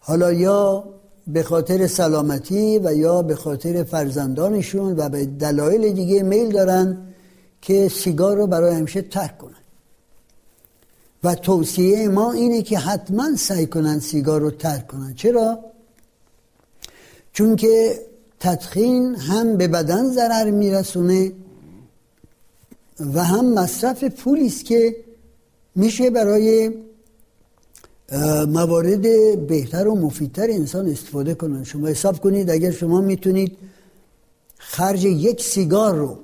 حالا 0.00 0.32
یا 0.32 0.84
به 1.26 1.42
خاطر 1.42 1.86
سلامتی 1.86 2.78
و 2.78 2.94
یا 2.94 3.22
به 3.22 3.34
خاطر 3.34 3.82
فرزندانشون 3.82 4.96
و 4.96 5.08
به 5.08 5.26
دلایل 5.26 5.92
دیگه 5.92 6.22
میل 6.22 6.52
دارن 6.52 6.98
که 7.62 7.88
سیگار 7.88 8.36
رو 8.36 8.46
برای 8.46 8.74
همیشه 8.74 9.02
ترک 9.02 9.38
کنن. 9.38 9.61
و 11.24 11.34
توصیه 11.34 12.08
ما 12.08 12.32
اینه 12.32 12.62
که 12.62 12.78
حتما 12.78 13.36
سعی 13.36 13.66
کنن 13.66 13.98
سیگار 13.98 14.40
رو 14.40 14.50
ترک 14.50 14.86
کنن 14.86 15.14
چرا؟ 15.14 15.58
چون 17.32 17.56
که 17.56 18.00
تدخین 18.40 19.14
هم 19.14 19.56
به 19.56 19.68
بدن 19.68 20.10
ضرر 20.10 20.50
میرسونه 20.50 21.32
و 23.14 23.24
هم 23.24 23.54
مصرف 23.54 24.04
پولی 24.04 24.46
است 24.46 24.64
که 24.64 24.96
میشه 25.74 26.10
برای 26.10 26.74
موارد 28.48 29.02
بهتر 29.46 29.88
و 29.88 29.94
مفیدتر 29.94 30.50
انسان 30.50 30.88
استفاده 30.88 31.34
کنن 31.34 31.64
شما 31.64 31.86
حساب 31.86 32.20
کنید 32.20 32.50
اگر 32.50 32.70
شما 32.70 33.00
می‌تونید 33.00 33.58
خرج 34.58 35.04
یک 35.04 35.42
سیگار 35.42 35.94
رو 35.94 36.18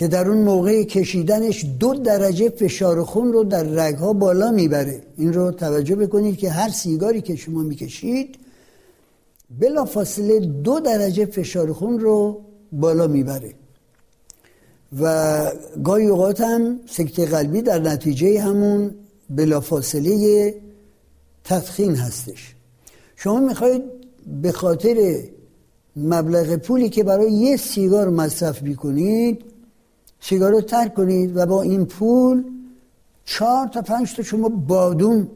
که 0.00 0.08
در 0.08 0.28
اون 0.28 0.38
موقع 0.38 0.82
کشیدنش 0.82 1.64
دو 1.80 1.94
درجه 1.94 2.48
فشار 2.48 3.04
خون 3.04 3.32
رو 3.32 3.44
در 3.44 3.62
رگها 3.62 4.12
بالا 4.12 4.50
می‌بره. 4.50 5.02
این 5.16 5.32
رو 5.32 5.50
توجه 5.50 5.96
بکنید 5.96 6.36
که 6.36 6.50
هر 6.50 6.68
سیگاری 6.68 7.20
که 7.20 7.36
شما 7.36 7.62
می‌کشید 7.62 8.38
بلا 9.60 9.84
فاصله 9.84 10.40
دو 10.40 10.80
درجه 10.80 11.26
فشار 11.26 11.72
خون 11.72 12.00
رو 12.00 12.40
بالا 12.72 13.06
می‌بره. 13.06 13.54
و 15.00 15.52
گاهی 15.84 16.06
اوقات 16.06 16.40
هم 16.40 16.80
سکته 16.86 17.26
قلبی 17.26 17.62
در 17.62 17.78
نتیجه 17.78 18.40
همون 18.40 18.94
بلافاصله 19.30 20.54
تدخین 21.44 21.94
هستش. 21.94 22.54
شما 23.16 23.40
می‌خواید 23.40 23.82
به 24.42 24.52
خاطر 24.52 25.24
مبلغ 25.96 26.56
پولی 26.56 26.88
که 26.88 27.04
برای 27.04 27.32
یه 27.32 27.56
سیگار 27.56 28.08
مصرف 28.08 28.62
می‌کنید 28.62 29.44
سیگار 30.20 30.52
رو 30.52 30.60
ترک 30.60 30.94
کنید 30.94 31.36
و 31.36 31.46
با 31.46 31.62
این 31.62 31.86
پول 31.86 32.44
چهار 33.24 33.66
تا 33.66 33.82
پنج 33.82 34.16
تا 34.16 34.22
شما 34.22 34.48
بادون 34.48 35.28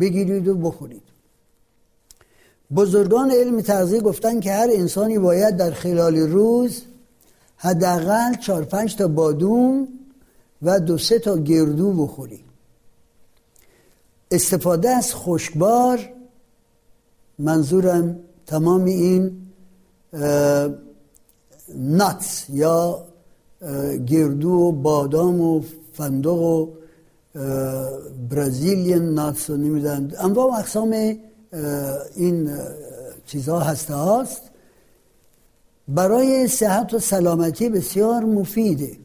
بگیرید 0.00 0.48
و 0.48 0.54
بخورید. 0.54 1.02
بزرگان 2.74 3.30
علم 3.30 3.60
تغذیه 3.60 4.00
گفتن 4.00 4.40
که 4.40 4.52
هر 4.52 4.68
انسانی 4.72 5.18
باید 5.18 5.56
در 5.56 5.70
خلال 5.70 6.16
روز 6.16 6.82
حداقل 7.56 8.34
چهار 8.34 8.64
پنج 8.64 8.96
تا 8.96 9.08
بادون 9.08 9.88
و 10.62 10.80
دو 10.80 10.98
سه 10.98 11.18
تا 11.18 11.38
گردو 11.38 11.92
بخوری. 11.92 12.44
استفاده 14.30 14.90
از 14.90 15.14
خشکبار 15.14 16.10
منظورم 17.38 18.18
تمام 18.46 18.84
این 18.84 19.36
ناتس 21.74 22.50
یا 22.50 23.06
گردو 24.06 24.50
و 24.50 24.72
بادام 24.72 25.40
و 25.40 25.62
فندق 25.92 26.32
و 26.32 26.68
برازیلین 28.30 29.02
ناتس 29.02 29.50
رو 29.50 29.56
نمیدن 29.56 30.12
انواع 30.18 30.58
اقسام 30.58 31.16
این 32.16 32.50
چیزها 33.26 33.60
هسته 33.60 33.94
هاست. 33.94 34.42
برای 35.88 36.48
صحت 36.48 36.94
و 36.94 36.98
سلامتی 36.98 37.68
بسیار 37.68 38.24
مفیده. 38.24 38.96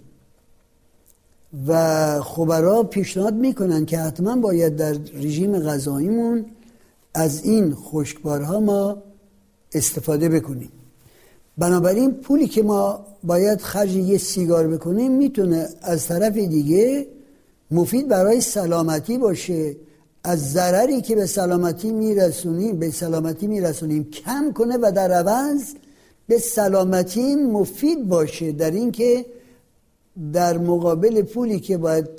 و 1.67 2.21
خبرا 2.21 2.83
پیشنهاد 2.83 3.33
می‌کنن 3.33 3.85
که 3.85 3.99
حتما 3.99 4.35
باید 4.35 4.75
در 4.75 4.93
رژیم 4.93 5.59
غذاییمون 5.59 6.45
از 7.13 7.43
این 7.43 7.75
خشکبارها 7.75 8.59
ما 8.59 8.97
استفاده 9.73 10.29
بکنیم. 10.29 10.71
بنابراین 11.57 12.11
پولی 12.11 12.47
که 12.47 12.63
ما 12.63 13.05
باید 13.23 13.61
خرج 13.61 13.95
یه 13.95 14.17
سیگار 14.17 14.67
بکنیم 14.67 15.11
می‌تونه 15.11 15.67
از 15.81 16.07
طرف 16.07 16.33
دیگه 16.37 17.07
مفید 17.71 18.07
برای 18.07 18.41
سلامتی 18.41 19.17
باشه. 19.17 19.75
از 20.23 20.51
ضرری 20.51 21.01
که 21.01 21.15
به 21.15 21.25
سلامتی 21.25 21.91
میرسونیم 21.91 22.79
به 22.79 22.91
سلامتی 22.91 23.47
میرسونیم 23.47 24.03
کم 24.03 24.51
کنه 24.53 24.77
و 24.81 24.91
در 24.95 25.11
عوض 25.11 25.63
به 26.27 26.37
سلامتی 26.37 27.35
مفید 27.35 28.07
باشه. 28.07 28.51
در 28.51 28.71
اینکه 28.71 29.25
در 30.33 30.57
مقابل 30.57 31.21
پولی 31.21 31.59
که 31.59 31.77
باید 31.77 32.09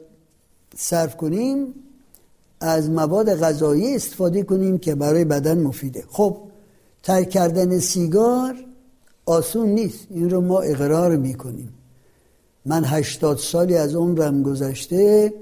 صرف 0.76 1.16
کنیم 1.16 1.74
از 2.60 2.90
مواد 2.90 3.34
غذایی 3.34 3.94
استفاده 3.94 4.42
کنیم 4.42 4.78
که 4.78 4.94
برای 4.94 5.24
بدن 5.24 5.58
مفیده. 5.58 6.04
خب 6.08 6.36
ترک 7.02 7.30
کردن 7.30 7.78
سیگار 7.78 8.54
آسون 9.26 9.68
نیست. 9.68 10.06
این 10.10 10.30
رو 10.30 10.40
ما 10.40 10.60
اقرار 10.60 11.16
می‌کنیم. 11.16 11.72
من 12.66 12.84
هشتاد 12.84 13.38
سالی 13.38 13.76
از 13.76 13.94
عمرم 13.94 14.42
گذشته 14.42 15.34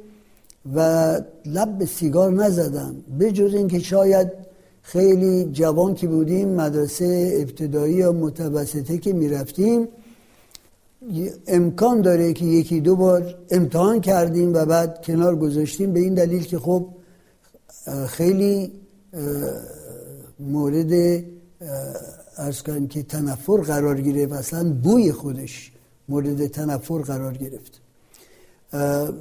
و 0.75 1.21
لب 1.47 1.79
به 1.79 1.87
سیگار 1.87 2.33
نزدم. 2.33 2.95
به 3.19 3.33
جز 3.33 3.55
اینکه 3.55 3.79
شاید 3.79 4.33
خیلی 4.83 5.45
جوان 5.53 5.95
که 5.95 6.07
بودیم 6.07 6.49
مدرسه 6.49 7.39
ابتدایی 7.41 7.95
یا 7.95 8.13
متوسطه 8.13 8.99
که 8.99 9.13
می‌رفتیم 9.13 9.89
امکان 11.47 12.01
داره 12.01 12.33
که 12.33 12.45
یکی 12.45 12.81
دو 12.81 12.97
بار 12.97 13.35
امتحان 13.51 14.01
کردیم 14.01 14.55
و 14.55 14.65
بعد 14.65 15.03
کنار 15.05 15.37
گذاشتیم. 15.37 15.93
به 15.93 16.01
این 16.01 16.15
دلیل 16.15 16.43
که 16.45 16.59
خب 16.59 16.87
خیلی 18.09 18.73
مورد 20.41 21.25
ارز 22.37 22.63
که 22.91 23.03
تنفر 23.03 23.57
قرار 23.57 24.01
گرفت 24.01 24.33
اصلا 24.33 24.73
بوی 24.73 25.13
خودش 25.13 25.73
مورد 26.09 26.47
تنفر 26.47 26.99
قرار 26.99 27.37
گرفت. 27.37 27.81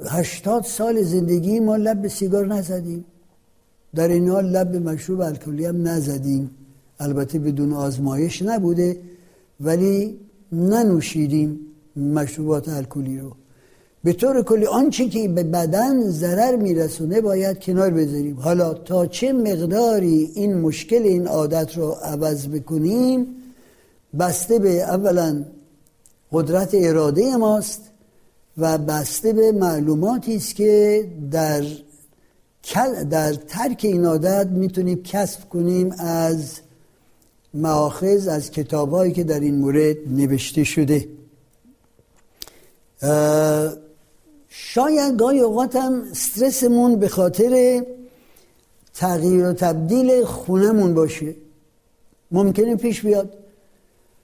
هشتاد 0.06 0.64
سال 0.64 1.02
زندگی 1.02 1.60
ما 1.60 1.76
لب 1.76 2.02
به 2.02 2.08
سیگار 2.08 2.46
نزدیم. 2.46 3.04
در 3.94 4.08
این 4.08 4.28
حال 4.28 4.46
لب 4.46 4.72
به 4.72 4.78
مشروب 4.78 5.20
الکلی 5.20 5.64
هم 5.64 5.88
نزدیم. 5.88 6.50
البته 7.00 7.38
بدون 7.38 7.72
آزمایش 7.72 8.42
نبوده 8.42 9.00
ولی 9.60 10.18
ننوشیدیم 10.52 11.60
مشروبات 11.96 12.68
الکلی 12.68 13.18
رو. 13.18 13.32
به 14.04 14.12
طور 14.12 14.42
کلی 14.42 14.66
آنچه 14.66 15.08
که 15.08 15.28
به 15.28 15.42
بدن 15.42 16.10
ضرر 16.10 16.56
میرسونه 16.56 17.20
باید 17.20 17.60
کنار 17.60 17.90
بذاریم. 17.90 18.40
حالا 18.40 18.74
تا 18.74 19.06
چه 19.06 19.32
مقداری 19.32 20.30
این 20.34 20.54
مشکل 20.54 21.02
این 21.02 21.26
عادت 21.26 21.76
رو 21.76 21.90
عوض 21.90 22.46
بکنیم 22.46 23.26
بسته 24.18 24.58
به 24.58 24.82
اولا 24.82 25.44
قدرت 26.32 26.70
اراده 26.74 27.36
ماست 27.36 27.80
و 28.58 28.78
بسته 28.78 29.32
به 29.32 29.52
معلوماتی 29.52 30.36
است 30.36 30.54
که 30.54 31.04
در 31.30 31.64
در 33.10 33.32
ترک 33.34 33.80
این 33.82 34.06
عادت 34.06 34.46
می‌تونیم 34.46 35.02
کسب 35.02 35.48
کنیم 35.48 35.94
از 35.98 36.60
معاخذ 37.54 38.28
از 38.28 38.50
کتابهایی 38.50 39.12
که 39.12 39.24
در 39.24 39.40
این 39.40 39.54
مورد 39.54 39.96
نوشته 40.06 40.64
شده. 40.64 41.08
شاید 44.56 45.18
گاهی 45.18 45.40
اوقات 45.40 45.76
هم 45.76 46.02
استرسمون 46.10 46.96
به 46.96 47.08
خاطر 47.08 47.82
تغییر 48.94 49.48
و 49.48 49.52
تبدیل 49.52 50.24
خونهمون 50.24 50.94
باشه. 50.94 51.34
ممکنه 52.30 52.76
پیش 52.76 53.02
بیاد. 53.02 53.32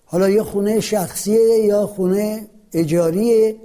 حالا 0.05 0.29
یه 0.29 0.43
خونه 0.43 0.81
شخصیه 0.81 1.59
یا 1.65 1.87
خونه 1.87 2.49
اجاریه. 2.73 3.57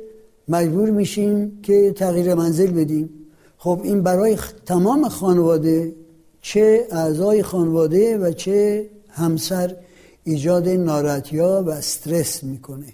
مجبور 0.48 0.90
میشیم 0.90 1.60
که 1.64 1.92
تغییر 1.92 2.34
منزل 2.34 2.72
بدیم. 2.72 3.10
خب 3.58 3.82
این 3.84 4.02
برای 4.02 4.38
تمام 4.66 5.10
خانواده 5.10 5.94
چه 6.42 6.88
اعضای 6.92 7.44
خانواده 7.44 8.18
و 8.18 8.32
چه 8.32 8.90
همسر 9.10 9.76
ایجاد 10.24 10.70
ناراحتی 10.70 11.40
و 11.40 11.70
استرس 11.70 12.44
می‌کنه. 12.44 12.94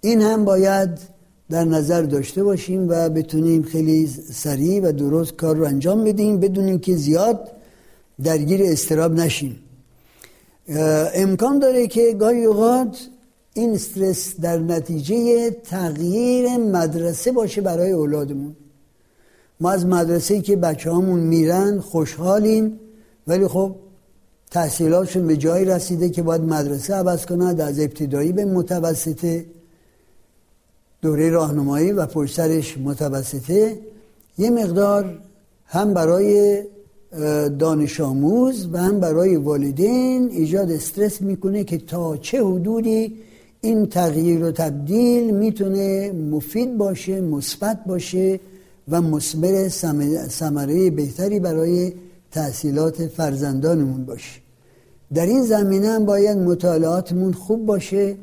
این 0.00 0.22
هم 0.22 0.44
باید 0.44 1.13
در 1.50 1.64
نظر 1.64 2.02
داشته 2.02 2.44
باشیم 2.44 2.88
و 2.88 3.08
بتونیم 3.08 3.62
خیلی 3.62 4.06
سریع 4.32 4.82
و 4.82 4.92
درست 4.92 5.36
کار 5.36 5.56
رو 5.56 5.64
انجام 5.64 6.04
بدیم 6.04 6.40
بدونیم 6.40 6.78
که 6.78 6.96
زیاد 6.96 7.50
درگیر 8.22 8.62
استراب 8.64 9.12
نشیم. 9.12 9.60
امکان 11.14 11.58
داره 11.58 11.86
که 11.86 12.12
گاهی 12.12 12.44
اوقات 12.44 13.08
این 13.54 13.70
استرس 13.70 14.34
در 14.40 14.58
نتیجه 14.58 15.50
تغییر 15.50 16.56
مدرسه 16.56 17.32
باشه 17.32 17.60
برای 17.60 17.90
اولادمون. 17.90 18.56
ما 19.60 19.70
از 19.70 19.86
مدرسه 19.86 20.40
که 20.40 20.56
بچه 20.56 20.90
هامون 20.90 21.20
میرن 21.20 21.80
خوشحالیم 21.80 22.80
ولی 23.26 23.48
خب 23.48 23.76
تحصیلاتشون 24.50 25.26
به 25.26 25.36
جایی 25.36 25.64
رسیده 25.64 26.10
که 26.10 26.22
باید 26.22 26.40
مدرسه 26.40 26.94
عوض 26.94 27.26
کنند 27.26 27.60
از 27.60 27.80
ابتدایی 27.80 28.32
به 28.32 28.44
متوسطه. 28.44 29.46
دوره 31.04 31.30
راهنمایی 31.30 31.92
و 31.92 32.06
پشترش 32.06 32.78
متوسطه 32.78 33.78
یه 34.38 34.50
مقدار 34.50 35.18
هم 35.66 35.94
برای 35.94 36.62
دانش 37.58 38.00
آموز 38.00 38.68
و 38.72 38.78
هم 38.78 39.00
برای 39.00 39.36
والدین 39.36 40.28
ایجاد 40.30 40.70
استرس 40.70 41.20
می‌کنه 41.22 41.64
که 41.64 41.78
تا 41.78 42.16
چه 42.16 42.44
حدودی 42.44 43.16
این 43.60 43.86
تغییر 43.86 44.44
و 44.44 44.50
تبدیل 44.50 45.34
می‌تونه 45.34 46.12
مفید 46.12 46.76
باشه 46.76 47.20
مثبت 47.20 47.84
باشه 47.86 48.40
و 48.88 49.02
مثمر 49.02 49.68
ثمره 50.28 50.90
بهتری 50.90 51.40
برای 51.40 51.92
تحصیلات 52.30 53.06
فرزندانمون 53.06 54.04
باشه. 54.04 54.40
در 55.14 55.26
این 55.26 55.42
زمینه 55.42 55.88
هم 55.88 56.04
باید 56.04 56.38
مطالعاتمون 56.38 57.32
خوب 57.32 57.66
باشه. 57.66 58.16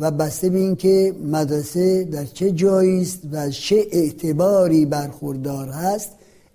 و 0.00 0.10
بسته 0.10 0.50
به 0.50 0.58
اینکه 0.58 1.14
مدرسه 1.24 2.04
در 2.04 2.24
چه 2.24 2.50
جایی 2.50 3.02
است 3.02 3.20
و 3.32 3.50
چه 3.50 3.86
اعتباری 3.92 4.86
برخوردار 4.86 5.68
هست 5.68 6.10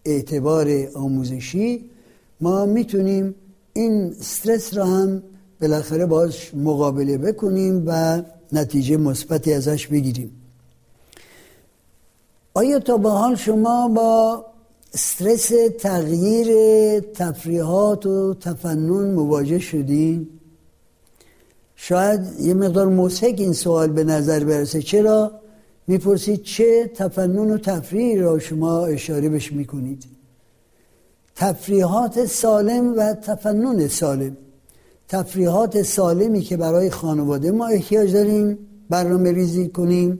اعتبار 0.05 0.88
آموزشی 0.95 1.89
ما 2.41 2.65
می‌تونیم 2.65 3.36
این 3.73 4.15
استرس 4.19 4.73
را 4.73 4.86
هم 4.86 5.23
بالاخره 5.62 6.05
باش 6.05 6.55
مقابله 6.55 7.17
بکنیم 7.17 7.84
و 7.88 8.21
نتیجه 8.53 8.97
مثبتی 8.97 9.53
ازش 9.53 9.88
بگیریم 9.88 10.31
آیا 12.53 12.79
تا 12.79 12.97
به 12.97 13.10
حال 13.10 13.36
شما 13.36 13.88
با 13.88 14.45
استرس 14.93 15.51
تغییر 15.79 16.47
تفریحات 16.99 18.05
و 18.05 18.34
تفنن 18.34 19.13
مواجه 19.13 19.60
شدین؟ 19.60 20.35
شاید 21.75 22.21
یه 22.39 22.53
مقدار 22.53 22.88
موسک 22.88 23.35
این 23.38 23.53
سوال 23.53 23.88
به 23.88 24.03
نظر 24.03 24.43
برسه. 24.43 24.81
چرا؟ 24.81 25.31
می‌پرسید 25.88 26.43
چه 26.43 26.91
تفنن 26.95 27.51
و 27.51 27.57
تفریح 27.57 28.21
را 28.21 28.39
شما 28.39 28.85
اشاره 28.85 29.29
بش 29.29 29.53
می‌کنید؟ 29.53 30.03
تفریحات 31.35 32.25
سالم 32.25 32.97
و 32.97 33.13
تفنن 33.13 33.88
سالم. 33.88 34.38
تفریحات 35.07 35.81
سالمی 35.81 36.41
که 36.41 36.57
برای 36.57 36.89
خانواده 36.89 37.51
ما 37.51 37.67
احتیاج 37.67 38.13
داریم 38.13 38.57
برنامه 38.89 39.31
ریزی 39.31 39.69
کنیم. 39.69 40.19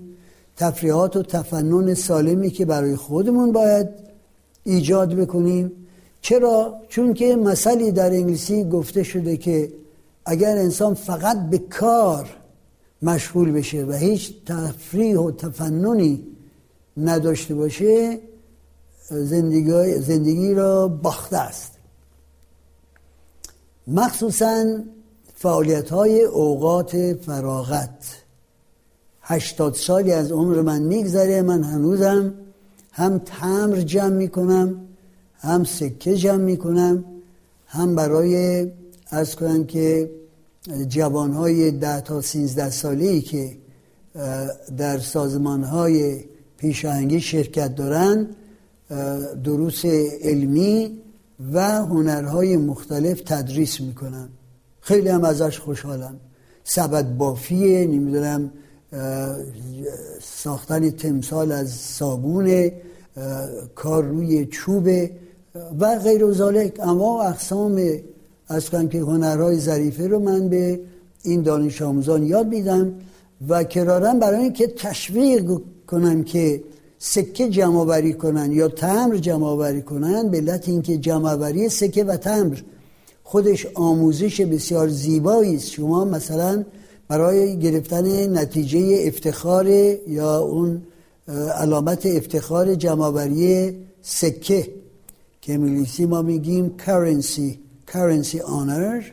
تفریحات 0.57 1.15
و 1.15 1.23
تفنن 1.23 1.93
سالمی 1.93 2.49
که 2.49 2.65
برای 2.65 2.95
خودمون 2.95 3.51
باید 3.51 3.87
ایجاد 4.63 5.13
بکنیم. 5.13 5.71
چرا؟ 6.21 6.73
چون 6.89 7.13
که 7.13 7.35
مسئله 7.35 7.91
در 7.91 8.09
انگلیسی 8.11 8.63
گفته 8.63 9.03
شده 9.03 9.37
که 9.37 9.69
اگر 10.25 10.57
انسان 10.57 10.93
فقط 10.93 11.49
به 11.49 11.57
کار 11.57 12.29
مشغول 13.01 13.51
بشه 13.51 13.85
و 13.85 13.91
هیچ 13.91 14.33
تفریح 14.45 15.17
و 15.17 15.31
تفننی 15.31 16.27
نداشته 16.97 17.55
باشه 17.55 18.19
زندگی, 19.09 19.99
زندگی 19.99 20.53
را 20.53 20.88
باخته 20.88 21.38
است. 21.38 21.71
مخصوصا 23.88 24.65
فعالیت 25.35 25.89
های 25.89 26.21
اوقات 26.21 27.13
فراغت. 27.13 28.21
هشتاد 29.21 29.73
سالی 29.73 30.11
از 30.11 30.31
عمر 30.31 30.61
من 30.61 30.81
میگذره 30.81 31.41
من 31.41 31.63
هنوزم 31.63 32.33
هم 32.91 33.17
تمر 33.17 33.81
جمع 33.81 34.15
می‌کنم 34.15 34.88
هم 35.38 35.63
سکه 35.63 36.15
جمع 36.15 36.43
می‌کنم 36.43 37.05
هم 37.67 37.95
برای 37.95 38.65
از 39.15 39.36
کنم 39.36 39.65
که 39.65 40.10
جوانهای 40.88 41.71
ده 41.71 42.01
تا 42.01 42.21
سینزده 42.21 42.69
سالی 42.69 43.21
که 43.21 43.58
در 44.78 44.99
سازمان 44.99 45.63
های 45.63 46.23
پیشاهنگی 46.58 47.21
شرکت 47.21 47.75
دارن 47.75 48.28
دروس 49.43 49.86
علمی 50.21 50.97
و 51.54 51.62
هنرهای 51.86 52.58
مختلف 52.58 53.21
تدریس 53.21 53.82
می‌کنم 53.82 54.30
خیلی 54.82 55.10
هم 55.10 55.23
ازش 55.23 55.60
خوشحالم. 55.60 56.15
سبد 56.63 57.17
بافیه 57.17 57.88
نمی‌دونم 57.88 58.51
ساختن 60.21 60.89
تمثال 60.89 61.51
از 61.51 61.69
صابون 61.69 62.71
کار 63.75 64.04
روی 64.04 64.45
چوب 64.45 64.88
و 65.80 65.99
غیر 65.99 66.23
و 66.23 66.51
اما 66.80 67.23
اقسام 67.23 67.82
از 68.47 68.69
که 68.69 68.99
هنرهای 68.99 69.60
ظریفه 69.60 70.08
رو 70.08 70.19
من 70.19 70.49
به 70.49 70.79
این 71.23 71.41
دانش 71.41 71.81
آموزان 71.81 72.23
یاد 72.23 72.47
میدم 72.47 72.93
و 73.49 73.63
کرارم 73.63 74.19
برای 74.19 74.43
اینکه 74.43 74.67
تشویق 74.67 75.51
کنم 75.88 76.23
که 76.23 76.63
سکه 76.99 77.49
جمع 77.49 77.86
بری 77.86 78.13
کنن 78.13 78.51
یا 78.51 78.67
تمر 78.67 79.17
جمع 79.17 79.58
بری 79.58 79.81
کنن 79.81 80.29
به 80.29 80.38
علت 80.38 80.69
اینکه 80.69 80.97
جمع 80.97 81.36
بری 81.36 81.69
سکه 81.69 82.03
و 82.03 82.17
تمر 82.17 82.58
خودش 83.23 83.67
آموزش 83.73 84.41
بسیار 84.41 84.88
زیبایی 84.88 85.55
است. 85.55 85.69
شما 85.69 86.05
مثلا 86.05 86.65
برای 87.08 87.60
گرفتن 87.60 88.38
نتیجه 88.38 89.03
افتخار 89.08 89.67
یا 90.08 90.38
اون 90.39 90.81
علامت 91.55 92.05
افتخار 92.05 92.75
جمعوری 92.75 93.77
سکه 94.01 94.67
که 95.41 95.53
انگلیسی 95.53 96.05
ما 96.05 96.21
میگیم 96.21 96.75
currency. 96.86 97.64
Currency 97.91 98.39
honor 98.39 99.04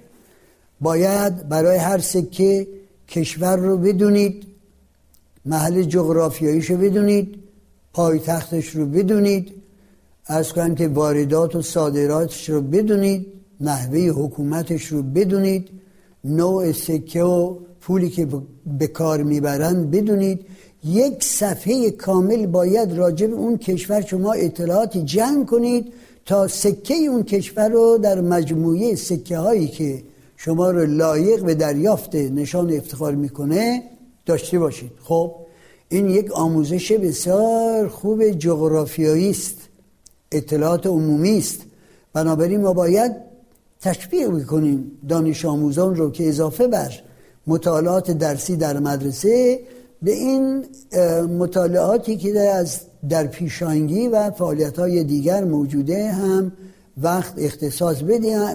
باید 0.81 1.49
برای 1.49 1.77
هر 1.77 1.99
سکه 1.99 2.69
کشور 3.09 3.57
رو 3.57 3.77
بدونید 3.77 4.47
محل 5.45 5.83
جغرافیاییش 5.83 6.71
رو 6.71 6.77
بدونید 6.77 7.35
پایتختش 7.93 8.69
رو 8.69 8.87
بدونید 8.87 9.53
از 10.27 10.53
کنم 10.53 10.75
که 10.75 10.89
واردات 10.89 11.57
و 11.57 11.63
صادراتش 11.63 12.51
رو 12.51 12.61
بدونید 12.61 13.27
نحوه 13.61 13.99
حکومتش 13.99 14.87
رو 14.87 15.03
بدونید 15.03 15.69
نوع 16.25 16.73
سکه 16.73 17.23
و 17.23 17.59
پولی 17.81 18.11
که 18.11 18.29
به 18.79 18.87
کار 18.87 19.23
می‌برند 19.23 19.91
بدونید. 19.91 20.41
یک 20.85 21.25
صفحه 21.25 21.91
کامل 21.91 22.47
باید 22.47 22.93
راجع 22.93 23.27
به 23.27 23.35
اون 23.35 23.59
کشور 23.59 24.01
شما 24.01 24.33
اطلاعاتی 24.33 25.03
جمع 25.03 25.45
کنید 25.45 25.93
تا 26.27 26.49
سکه 26.49 26.95
اون 26.95 27.23
کشور 27.23 27.69
رو 27.69 27.99
در 27.99 28.21
مجموعه 28.21 28.95
سکه 28.95 29.39
هایی 29.39 29.69
که 29.69 30.03
شما 30.37 30.71
رو 30.71 30.87
لایق 30.87 31.45
به 31.45 31.55
دریافت 31.55 32.15
نشان 32.15 32.73
افتخار 32.73 33.15
می‌کنه 33.15 33.83
داشته 34.27 34.59
باشید. 34.59 34.91
خب 35.03 35.35
این 35.89 36.09
یک 36.09 36.33
آموزش 36.33 36.93
بسیار 36.93 37.89
خوب 37.89 38.31
جغرافیایی 38.31 39.31
است. 39.31 39.57
اطلاعات 40.33 40.87
عمومی 40.87 41.39
است. 41.39 41.61
بنابراین 42.13 42.61
ما 42.61 42.73
باید 42.73 43.13
تشبیه 43.81 44.29
بکنیم 44.29 44.93
دانش 45.09 45.45
آموزان 45.45 45.97
رو 45.97 46.11
که 46.11 46.29
اضافه 46.29 46.67
بر 46.67 46.93
مطالعات 47.47 48.11
درسی 48.11 48.57
در 48.57 48.79
مدرسه 48.79 49.61
به 50.03 50.13
این 50.13 50.65
مطالعاتی 51.39 52.17
که 52.17 52.41
از 52.41 52.81
در 53.09 53.27
پیشانگی 53.27 54.09
و 54.09 54.31
فعالیت 54.31 54.79
های 54.79 55.05
دیگر 55.05 55.45
موجوده 55.45 56.12
هم 56.12 56.53
وقت 57.03 57.35
اختصاص 57.38 58.03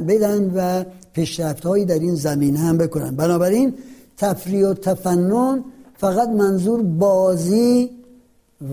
بدن 0.07 0.51
و 0.55 0.83
پیشرفت 1.13 1.65
هایی 1.65 1.85
در 1.85 1.99
این 1.99 2.15
زمین 2.15 2.55
هم 2.55 2.77
بکنن. 2.77 3.15
بنابراین 3.15 3.73
تفریح 4.17 4.67
و 4.67 4.73
تفنن 4.73 5.63
فقط 5.97 6.29
منظور 6.29 6.83
بازی 6.83 7.89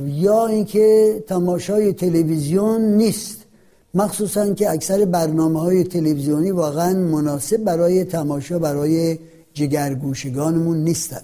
یا 0.06 0.46
اینکه 0.46 1.24
تماشای 1.26 1.92
تلویزیون 1.92 2.80
نیست. 2.80 3.38
مخصوصا 3.94 4.54
که 4.54 4.70
اکثر 4.70 5.04
برنامه 5.04 5.60
های 5.60 5.84
تلویزیونی 5.84 6.50
واقعا 6.50 6.94
مناسب 6.94 7.56
برای 7.56 8.04
تماشا 8.04 8.58
برای 8.58 9.18
جگرگوشگانمون 9.52 10.76
نیستن. 10.76 11.20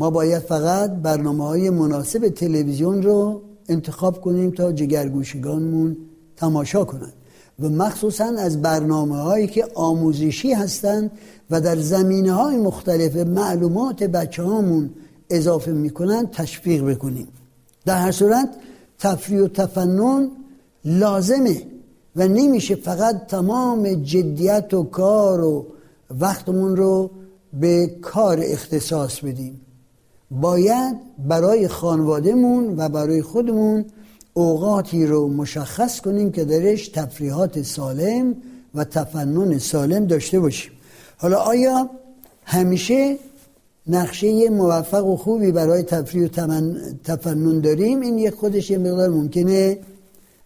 ما 0.00 0.10
باید 0.10 0.38
فقط 0.38 0.90
برنامه 0.90 1.44
های 1.44 1.70
مناسب 1.70 2.28
تلویزیون 2.28 3.02
رو 3.02 3.42
انتخاب 3.68 4.20
کنیم 4.20 4.50
تا 4.50 4.72
جگرگوشگانمون 4.72 5.96
تماشا 6.36 6.84
کنند. 6.84 7.12
و 7.60 7.68
مخصوصا 7.68 8.24
از 8.38 8.62
برنامه 8.62 9.16
هایی 9.16 9.46
که 9.46 9.66
آموزشی 9.74 10.52
هستند 10.52 11.10
و 11.50 11.60
در 11.60 11.76
زمینه 11.76 12.32
های 12.32 12.56
مختلف 12.56 13.16
معلومات 13.16 14.02
بچه 14.02 14.42
هامون 14.42 14.90
اضافه 15.30 15.72
می‌کنن 15.72 16.26
تشویق 16.26 16.84
بکنیم. 16.84 17.28
در 17.84 17.98
هر 17.98 18.12
صورت 18.12 18.48
تفریح 18.98 19.40
و 19.40 19.48
تفنن 19.48 20.30
لازمه 20.84 21.62
و 22.16 22.28
نمیشه 22.28 22.74
فقط 22.74 23.26
تمام 23.26 23.94
جدیت 23.94 24.74
و 24.74 24.82
کار 24.82 25.44
و 25.44 25.66
وقتمون 26.20 26.76
رو 26.76 27.10
به 27.60 27.86
کار 28.02 28.40
اختصاص 28.42 29.20
بدیم. 29.20 29.60
باید 30.30 30.96
برای 31.18 31.68
خانوادهمون 31.68 32.74
و 32.76 32.88
برای 32.88 33.22
خودمون 33.22 33.84
اوقاتی 34.34 35.06
رو 35.06 35.28
مشخص 35.28 36.00
کنیم 36.00 36.32
که 36.32 36.44
درش 36.44 36.88
تفریحات 36.88 37.62
سالم 37.62 38.36
و 38.74 38.84
تفنن 38.84 39.58
سالم 39.58 40.06
داشته 40.06 40.40
باشیم. 40.40 40.72
حالا 41.16 41.36
آیا 41.36 41.90
همیشه 42.44 43.18
نقشه 43.86 44.50
موفق 44.50 45.06
و 45.06 45.16
خوبی 45.16 45.52
برای 45.52 45.82
تفریح 45.82 46.24
و 46.24 46.28
تفنن 47.04 47.60
داریم؟ 47.60 48.00
این 48.00 48.18
یک 48.18 48.34
خودش 48.34 48.70
یه 48.70 48.78
مقدار 48.78 49.08
ممکنه 49.08 49.78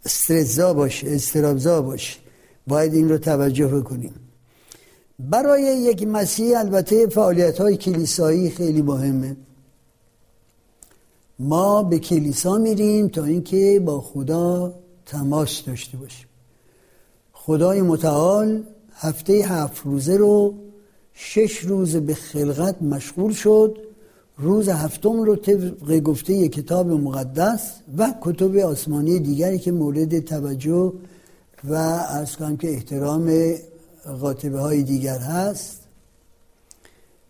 استرزا 0.04 0.74
باشه 0.74 1.06
استرابزا 1.10 1.82
باشه. 1.82 2.18
باید 2.66 2.94
این 2.94 3.08
رو 3.08 3.18
توجه 3.18 3.66
بکنیم. 3.66 4.14
برای 5.18 5.62
یک 5.62 6.06
مسیح 6.06 6.58
البته 6.58 7.06
فعالیت 7.06 7.60
های 7.60 7.76
کلیسایی 7.76 8.50
خیلی 8.50 8.82
مهمه. 8.82 9.36
ما 11.38 11.82
به 11.82 11.98
کلیسا 11.98 12.58
میریم 12.58 13.08
تا 13.08 13.24
اینکه 13.24 13.82
با 13.84 14.00
خدا 14.00 14.74
تماس 15.06 15.62
داشته 15.66 15.96
باشیم. 15.96 16.26
خدای 17.32 17.82
متعال 17.82 18.62
هفته 18.92 19.32
هفت 19.32 19.82
روزه 19.84 20.16
رو 20.16 20.54
شش 21.14 21.58
روز 21.58 21.96
به 21.96 22.14
خلقت 22.14 22.82
مشغول 22.82 23.32
شد. 23.32 23.78
روز 24.38 24.68
هفتم 24.68 25.22
رو 25.22 25.36
طبق 25.36 26.00
گفته 26.00 26.48
کتاب 26.48 26.90
مقدس 26.90 27.72
و 27.98 28.14
کتب 28.20 28.56
آسمانی 28.56 29.18
دیگری 29.18 29.58
که 29.58 29.72
مورد 29.72 30.20
توجه 30.20 30.92
و 31.64 31.74
از 31.74 32.36
کنم 32.36 32.56
که 32.56 32.70
احترام 32.70 33.54
قاطبه 34.20 34.58
های 34.58 34.82
دیگر 34.82 35.18
هست. 35.18 35.83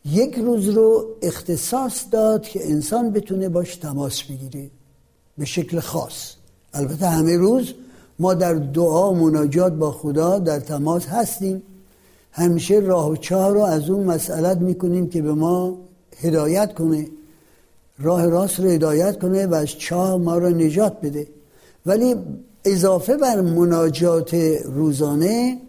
یک 0.05 0.35
روز 0.35 0.69
رو 0.69 1.07
اختصاص 1.23 2.05
داد 2.11 2.43
که 2.43 2.71
انسان 2.71 3.11
بتونه 3.11 3.49
باش 3.49 3.77
تماس 3.77 4.23
بگیره. 4.23 4.71
به 5.39 5.45
شکل 5.45 5.81
خاص. 5.81 6.35
البته 6.75 7.07
همه 7.07 7.37
روز 7.37 7.75
ما 8.19 8.35
در 8.35 8.55
دعا 8.55 9.13
مناجات 9.13 9.73
با 9.73 9.93
خدا 9.93 10.39
در 10.39 10.61
تماس 10.61 11.07
هستیم. 11.07 11.63
همیشه 12.33 12.75
راه 12.75 13.11
و 13.11 13.17
چاه 13.17 13.53
رو 13.53 13.61
از 13.61 13.91
اون 13.91 14.05
مسئلت 14.05 14.59
می‌کنیم 14.59 15.09
که 15.09 15.23
به 15.23 15.33
ما 15.33 15.79
هدایت 16.21 16.75
کنه. 16.75 17.09
راه 17.99 18.27
راست 18.27 18.61
رو 18.61 18.69
هدایت 18.69 19.19
کنه 19.19 19.47
و 19.47 19.55
از 19.55 19.69
چاه 19.69 20.17
ما 20.17 20.39
رو 20.39 20.51
نجات 20.51 21.01
بده. 21.01 21.27
ولی 21.87 22.15
اضافه 22.65 23.17
بر 23.17 23.41
مناجات 23.41 24.35
روزانه 24.65 25.61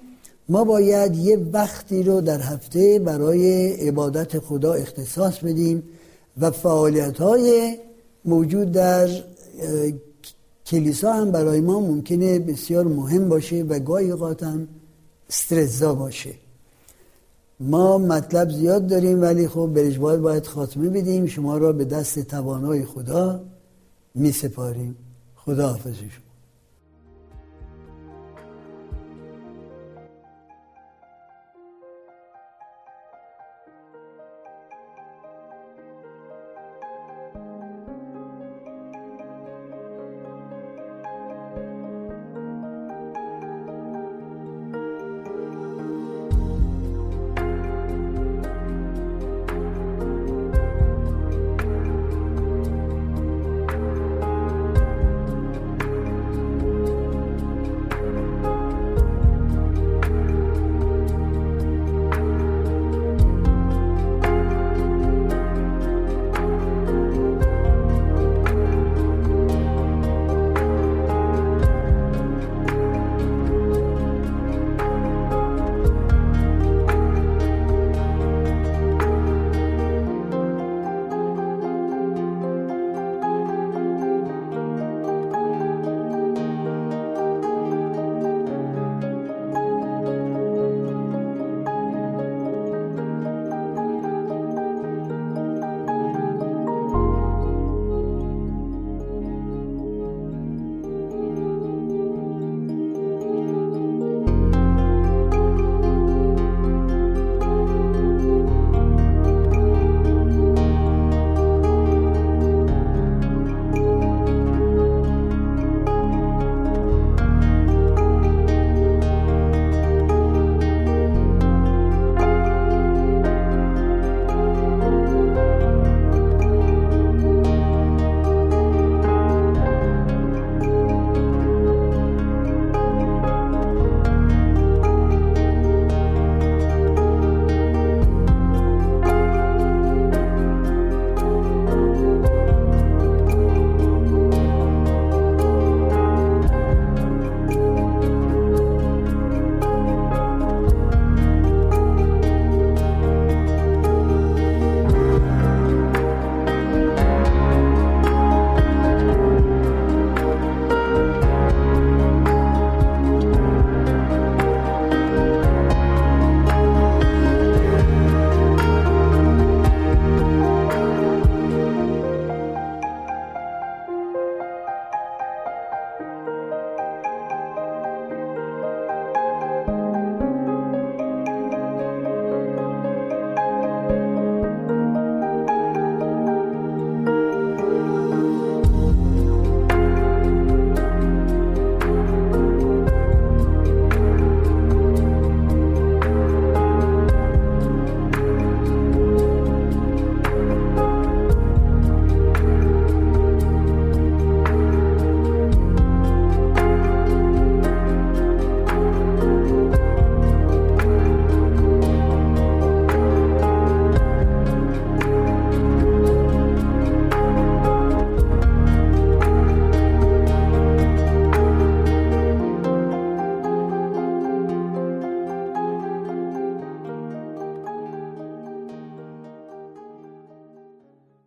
ما 0.50 0.64
باید 0.64 1.16
یه 1.16 1.38
وقتی 1.38 2.04
رو 2.04 2.22
در 2.22 2.42
هفته 2.42 3.00
برای 3.00 3.72
عبادت 3.88 4.40
خدا 4.40 4.74
اختصاص 4.74 5.40
بدیم 5.40 5.84
و 6.38 6.52
فعالیت 6.52 7.18
های 7.18 7.78
موجود 8.26 8.72
در 8.72 9.10
کلیسا 10.66 11.14
هم 11.14 11.32
برای 11.32 11.62
ما 11.62 11.80
ممکنه 11.80 12.40
بسیار 12.40 12.88
مهم 12.88 13.30
باشه 13.30 13.64
و 13.64 13.80
گاهی 13.80 14.12
اوقات 14.12 14.44
هم 14.44 14.68
استرزا 15.30 15.96
باشه. 15.96 16.34
ما 17.60 17.98
مطلب 17.98 18.50
زیاد 18.50 18.88
داریم 18.88 19.22
ولی 19.22 19.48
خب 19.48 19.72
برجبال 19.76 20.20
باید 20.20 20.48
خاتمه 20.48 20.90
بدیم. 20.90 21.26
شما 21.26 21.58
را 21.58 21.72
به 21.72 21.86
دست 21.86 22.20
توانای 22.20 22.86
خدا 22.86 23.42
می 24.16 24.32
سپاریم 24.32 24.96
خدا 25.36 25.68
حافظشون 25.68 26.25